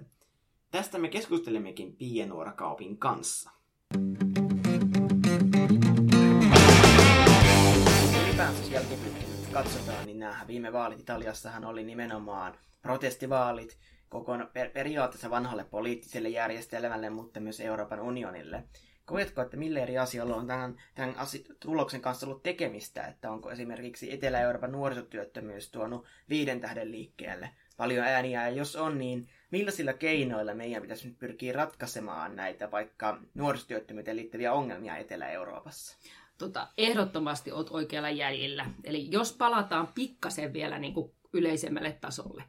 [0.71, 3.51] Tästä me keskustelemmekin Pia Noora Kaupin kanssa.
[3.95, 4.28] Ylipäänsä
[9.53, 13.77] katsotaan, niin nämä viime vaalit Italiassahan oli nimenomaan protestivaalit
[14.09, 18.63] koko per- periaatteessa vanhalle poliittiselle järjestelmälle, mutta myös Euroopan unionille.
[19.05, 23.51] Koetko, että millä eri asioilla on tämän, tämän asi- tuloksen kanssa ollut tekemistä, että onko
[23.51, 30.53] esimerkiksi Etelä-Euroopan nuorisotyöttömyys tuonut viiden tähden liikkeelle paljon ääniä, ja jos on, niin millaisilla keinoilla
[30.53, 35.97] meidän pitäisi nyt pyrkiä ratkaisemaan näitä vaikka nuorisotyöttömyyteen liittyviä ongelmia Etelä-Euroopassa?
[36.39, 38.65] Tota, ehdottomasti olet oikealla jäljellä.
[38.83, 42.43] Eli jos palataan pikkasen vielä niin kuin yleisemmälle tasolle,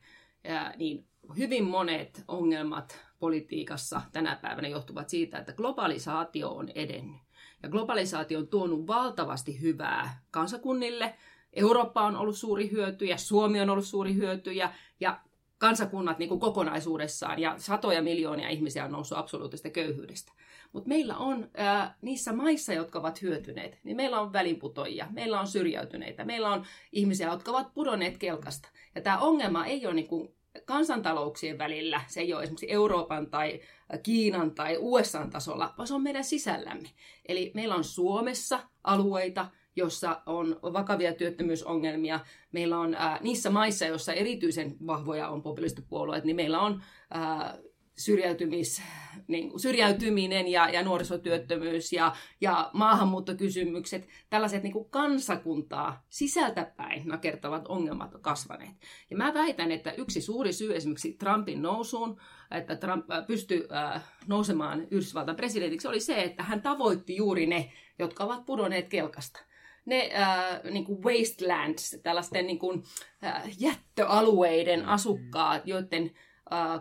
[0.44, 1.06] ja, niin
[1.38, 7.20] hyvin monet ongelmat politiikassa tänä päivänä johtuvat siitä, että globalisaatio on edennyt.
[7.62, 11.14] Ja globalisaatio on tuonut valtavasti hyvää kansakunnille.
[11.52, 15.20] Eurooppa on ollut suuri hyötyjä, Suomi on ollut suuri hyötyjä ja
[15.58, 20.32] kansakunnat niin kuin kokonaisuudessaan ja satoja miljoonia ihmisiä on noussut absoluuttisesta köyhyydestä.
[20.72, 25.46] Mutta meillä on ää, niissä maissa, jotka ovat hyötyneet, niin meillä on välinputoijia, meillä on
[25.46, 28.68] syrjäytyneitä, meillä on ihmisiä, jotka ovat pudonneet kelkasta.
[28.94, 33.60] Ja tämä ongelma ei ole niin kuin kansantalouksien välillä, se ei ole esimerkiksi Euroopan tai
[34.02, 36.88] Kiinan tai USA tasolla, vaan se on meidän sisällämme.
[37.28, 39.46] Eli meillä on Suomessa alueita,
[39.76, 42.20] jossa on vakavia työttömyysongelmia.
[42.52, 47.58] Meillä on ää, niissä maissa, joissa erityisen vahvoja on populistipuolueet, niin meillä on ää,
[48.00, 48.82] syrjäytymis,
[49.28, 57.68] niin kuin syrjäytyminen ja, ja nuorisotyöttömyys ja, ja maahanmuuttokysymykset, tällaiset niin kuin kansakuntaa sisältäpäin nakertavat
[57.68, 58.74] ongelmat on kasvaneet.
[59.10, 62.20] Ja mä väitän, että yksi suuri syy esimerkiksi Trumpin nousuun,
[62.50, 67.72] että Trump äh, pystyi äh, nousemaan Yhdysvaltain presidentiksi, oli se, että hän tavoitti juuri ne,
[67.98, 69.40] jotka ovat pudonneet kelkasta
[69.86, 72.82] ne äh, niin kuin wastelands, tällaisten niin kuin,
[73.24, 76.10] äh, jättöalueiden asukkaat, joiden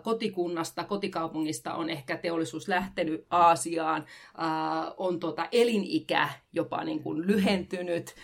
[0.04, 4.06] kotikunnasta, kotikaupungista on ehkä teollisuus lähtenyt Aasiaan,
[4.98, 8.16] on tuota elinikä jopa niin kuin lyhentynyt,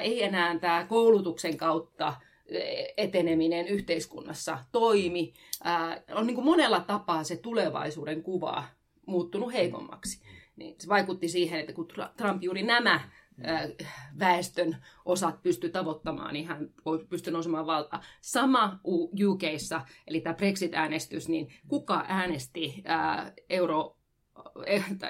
[0.00, 2.14] ei enää tämä koulutuksen kautta
[2.96, 5.32] eteneminen yhteiskunnassa toimi.
[6.14, 8.64] On niin kuin monella tapaa se tulevaisuuden kuva
[9.06, 10.22] muuttunut heikommaksi.
[10.56, 13.00] Niin se vaikutti siihen, että kun Trump juuri nämä
[14.18, 16.70] väestön osat pysty tavoittamaan, niin hän
[17.08, 18.02] pysty nousemaan valtaan.
[18.20, 18.80] Sama
[19.28, 22.82] UKissa, eli tämä Brexit-äänestys, niin kuka äänesti
[23.50, 23.96] Euro,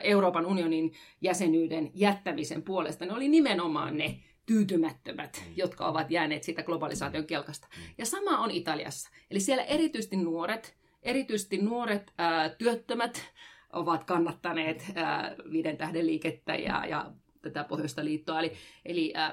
[0.03, 3.05] Euroopan unionin jäsenyyden jättämisen puolesta?
[3.07, 7.69] Ne oli nimenomaan ne tyytymättömät, jotka ovat jääneet siitä globalisaation kelkasta.
[7.99, 9.11] Ja sama on Italiassa.
[9.31, 13.33] Eli siellä erityisesti nuoret, erityisesti nuoret ää, työttömät
[13.73, 17.13] ovat kannattaneet ää, viiden tähden liikettä ja, ja
[17.43, 18.41] tätä Pohjoista liittoa.
[18.41, 18.53] Eli,
[18.85, 19.33] eli äh,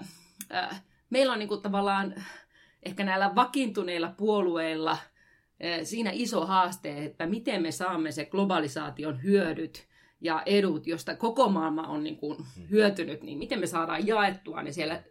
[0.53, 2.23] äh, meillä on niin kuin tavallaan
[2.83, 9.87] ehkä näillä vakiintuneilla puolueilla äh, siinä iso haaste, että miten me saamme se globalisaation hyödyt
[10.21, 12.37] ja edut, josta koko maailma on niin kuin
[12.69, 15.03] hyötynyt, niin miten me saadaan jaettua ne siellä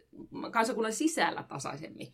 [0.51, 2.07] kansakunnan sisällä tasaisemmin.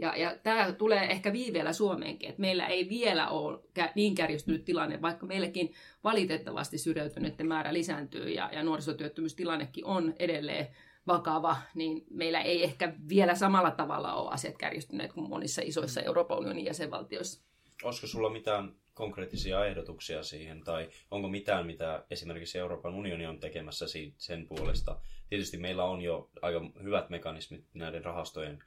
[0.00, 3.58] Ja, ja tämä tulee ehkä viiveellä Suomeenkin, että meillä ei vielä ole
[3.94, 5.74] niin kärjistynyt tilanne, vaikka meilläkin
[6.04, 10.68] valitettavasti syrjäytyneiden määrä lisääntyy ja, ja nuorisotyöttömyystilannekin on edelleen
[11.06, 16.38] vakava, niin meillä ei ehkä vielä samalla tavalla ole asiat kärjistyneet kuin monissa isoissa Euroopan
[16.38, 17.42] unionin jäsenvaltioissa.
[17.82, 23.86] Olisiko sulla mitään konkreettisia ehdotuksia siihen, tai onko mitään, mitä esimerkiksi Euroopan unioni on tekemässä
[24.18, 25.00] sen puolesta?
[25.28, 28.62] Tietysti meillä on jo aika hyvät mekanismit näiden rahastojen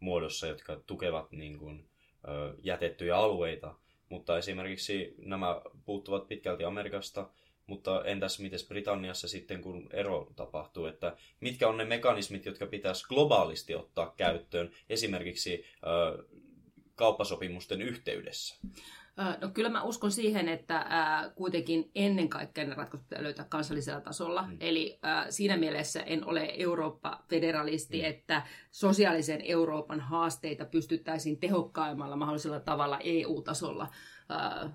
[0.00, 1.88] muodossa, jotka tukevat niin kuin,
[2.62, 3.74] jätettyjä alueita,
[4.08, 7.30] mutta esimerkiksi nämä puuttuvat pitkälti Amerikasta,
[7.66, 13.06] mutta entäs miten Britanniassa sitten, kun ero tapahtuu, että mitkä on ne mekanismit, jotka pitäisi
[13.08, 16.24] globaalisti ottaa käyttöön esimerkiksi ö,
[16.94, 18.56] kauppasopimusten yhteydessä?
[19.40, 24.00] No kyllä mä uskon siihen, että ää, kuitenkin ennen kaikkea ne ratkaisut pitää löytää kansallisella
[24.00, 24.42] tasolla.
[24.42, 24.56] Mm.
[24.60, 28.04] Eli ää, siinä mielessä en ole Eurooppa-federalisti, mm.
[28.04, 33.88] että sosiaalisen Euroopan haasteita pystyttäisiin tehokkaimmalla mahdollisella tavalla EU-tasolla
[34.28, 34.70] ää,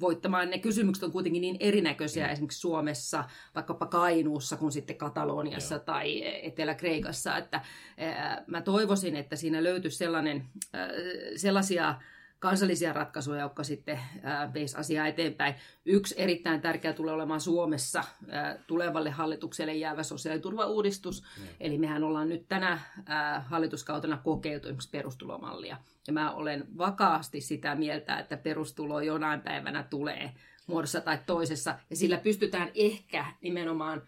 [0.00, 0.50] voittamaan.
[0.50, 2.32] Ne kysymykset on kuitenkin niin erinäköisiä mm.
[2.32, 5.84] esimerkiksi Suomessa, vaikkapa Kainuussa kuin sitten Kataloniassa Joo.
[5.84, 7.60] tai Etelä-Kreikassa, että
[7.98, 10.88] ää, mä toivoisin, että siinä löytyisi sellainen, ää,
[11.36, 11.94] sellaisia
[12.44, 14.00] kansallisia ratkaisuja, jotka sitten
[14.54, 15.54] veisi asiaa eteenpäin.
[15.84, 18.04] Yksi erittäin tärkeä tulee olemaan Suomessa
[18.66, 21.22] tulevalle hallitukselle jäävä sosiaaliturvauudistus.
[21.22, 21.44] Mm.
[21.60, 22.78] Eli mehän ollaan nyt tänä
[23.46, 25.76] hallituskautena kokeiltu perustulomallia.
[26.06, 30.32] Ja mä olen vakaasti sitä mieltä, että perustulo jonain päivänä tulee
[30.66, 31.78] muodossa tai toisessa.
[31.90, 34.02] Ja sillä pystytään ehkä nimenomaan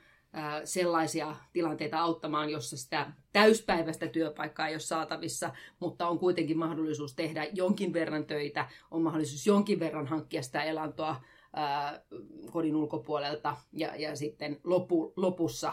[0.65, 7.47] sellaisia tilanteita auttamaan, jossa sitä täyspäiväistä työpaikkaa ei ole saatavissa, mutta on kuitenkin mahdollisuus tehdä
[7.53, 11.21] jonkin verran töitä, on mahdollisuus jonkin verran hankkia sitä elantoa
[12.53, 15.73] kodin ulkopuolelta ja, ja sitten lopu, lopussa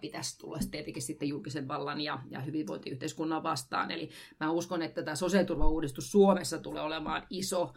[0.00, 3.90] pitäisi tulla tietenkin sitten julkisen vallan ja, ja hyvinvointiyhteiskunnan vastaan.
[3.90, 7.72] Eli mä uskon, että tämä sosiaaliturvauudistus Suomessa tulee olemaan iso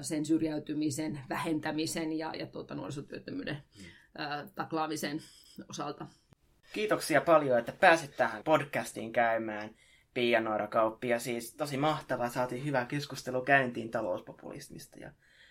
[0.00, 3.62] sen syrjäytymisen vähentämisen ja, ja tuota, nuorisotyöttömyyden
[4.18, 5.20] ää, taklaamisen
[5.68, 6.06] osalta.
[6.72, 9.70] Kiitoksia paljon, että pääsit tähän podcastiin käymään.
[10.14, 11.08] Pia Kauppi.
[11.08, 14.98] Ja siis tosi mahtavaa, saatiin hyvä keskustelu käyntiin talouspopulismista.
[14.98, 15.10] Ja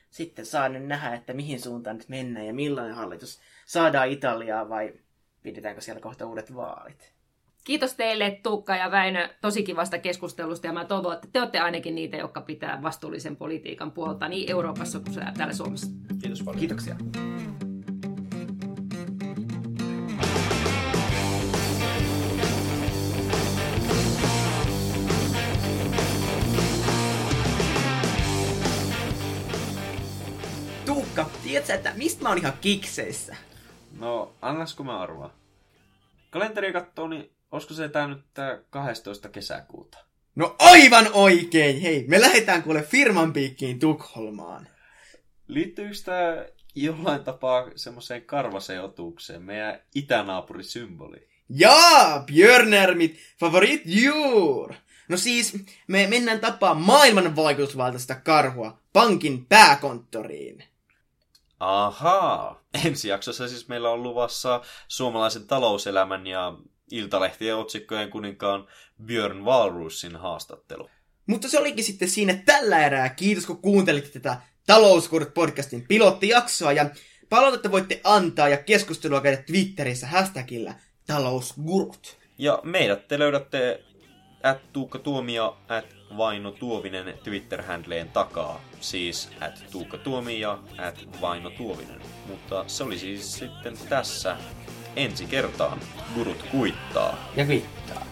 [0.09, 4.93] sitten saa nyt nähdä, että mihin suuntaan nyt mennään ja millainen hallitus saadaan Italiaa vai
[5.43, 7.13] pidetäänkö siellä kohta uudet vaalit.
[7.63, 11.95] Kiitos teille Tuukka ja Väinö tosi kivasta keskustelusta ja mä toivon, että te olette ainakin
[11.95, 15.87] niitä, jotka pitää vastuullisen politiikan puolta niin Euroopassa kuin täällä Suomessa.
[16.21, 16.59] Kiitos paljon.
[16.59, 16.95] Kiitoksia.
[31.53, 33.35] Tiedätkö, että mistä mä oon ihan kikseissä?
[33.99, 35.33] No, annasko mä arvaa?
[36.29, 39.29] Kalenteri katsoo, niin olisiko se tää nyt tää 12.
[39.29, 39.97] kesäkuuta?
[40.35, 41.81] No aivan oikein!
[41.81, 44.67] Hei, me lähdetään kuule firman piikkiin Tukholmaan.
[45.47, 46.45] Liittyykö tää
[46.75, 51.27] jollain tapaa semmoiseen karvaseen otuukseen, meidän itänaapurisymboli?
[51.49, 54.73] Ja, Björnärmit favorit djur!
[55.07, 60.63] No siis, me mennään tapaa maailman vaikutusvaltaista karhua pankin pääkonttoriin.
[61.63, 62.63] Ahaa.
[62.85, 66.57] Ensi jaksossa siis meillä on luvassa suomalaisen talouselämän ja
[66.91, 68.67] iltalehtien otsikkojen kuninkaan
[69.05, 70.89] Björn Walrusin haastattelu.
[71.27, 73.09] Mutta se olikin sitten siinä tällä erää.
[73.09, 76.89] Kiitos kun kuuntelitte tätä Talouskurut podcastin pilottijaksoa ja
[77.29, 80.75] palautetta voitte antaa ja keskustelua käydä Twitterissä hashtagillä
[81.07, 82.17] talousgurut.
[82.37, 83.83] Ja meidät te löydätte
[84.43, 85.85] at Tuukka Tuomio, at
[86.17, 88.61] Vaino Tuovinen Twitter-handleen takaa.
[88.79, 92.01] Siis at Tuukka Tuomio, at Vaino Tuovinen.
[92.27, 94.37] Mutta se oli siis sitten tässä
[94.95, 95.79] ensi kertaan.
[96.15, 97.17] Gurut kuittaa.
[97.35, 98.05] Ja kvittaa.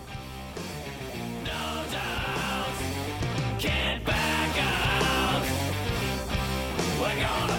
[7.02, 7.51] We're gonna.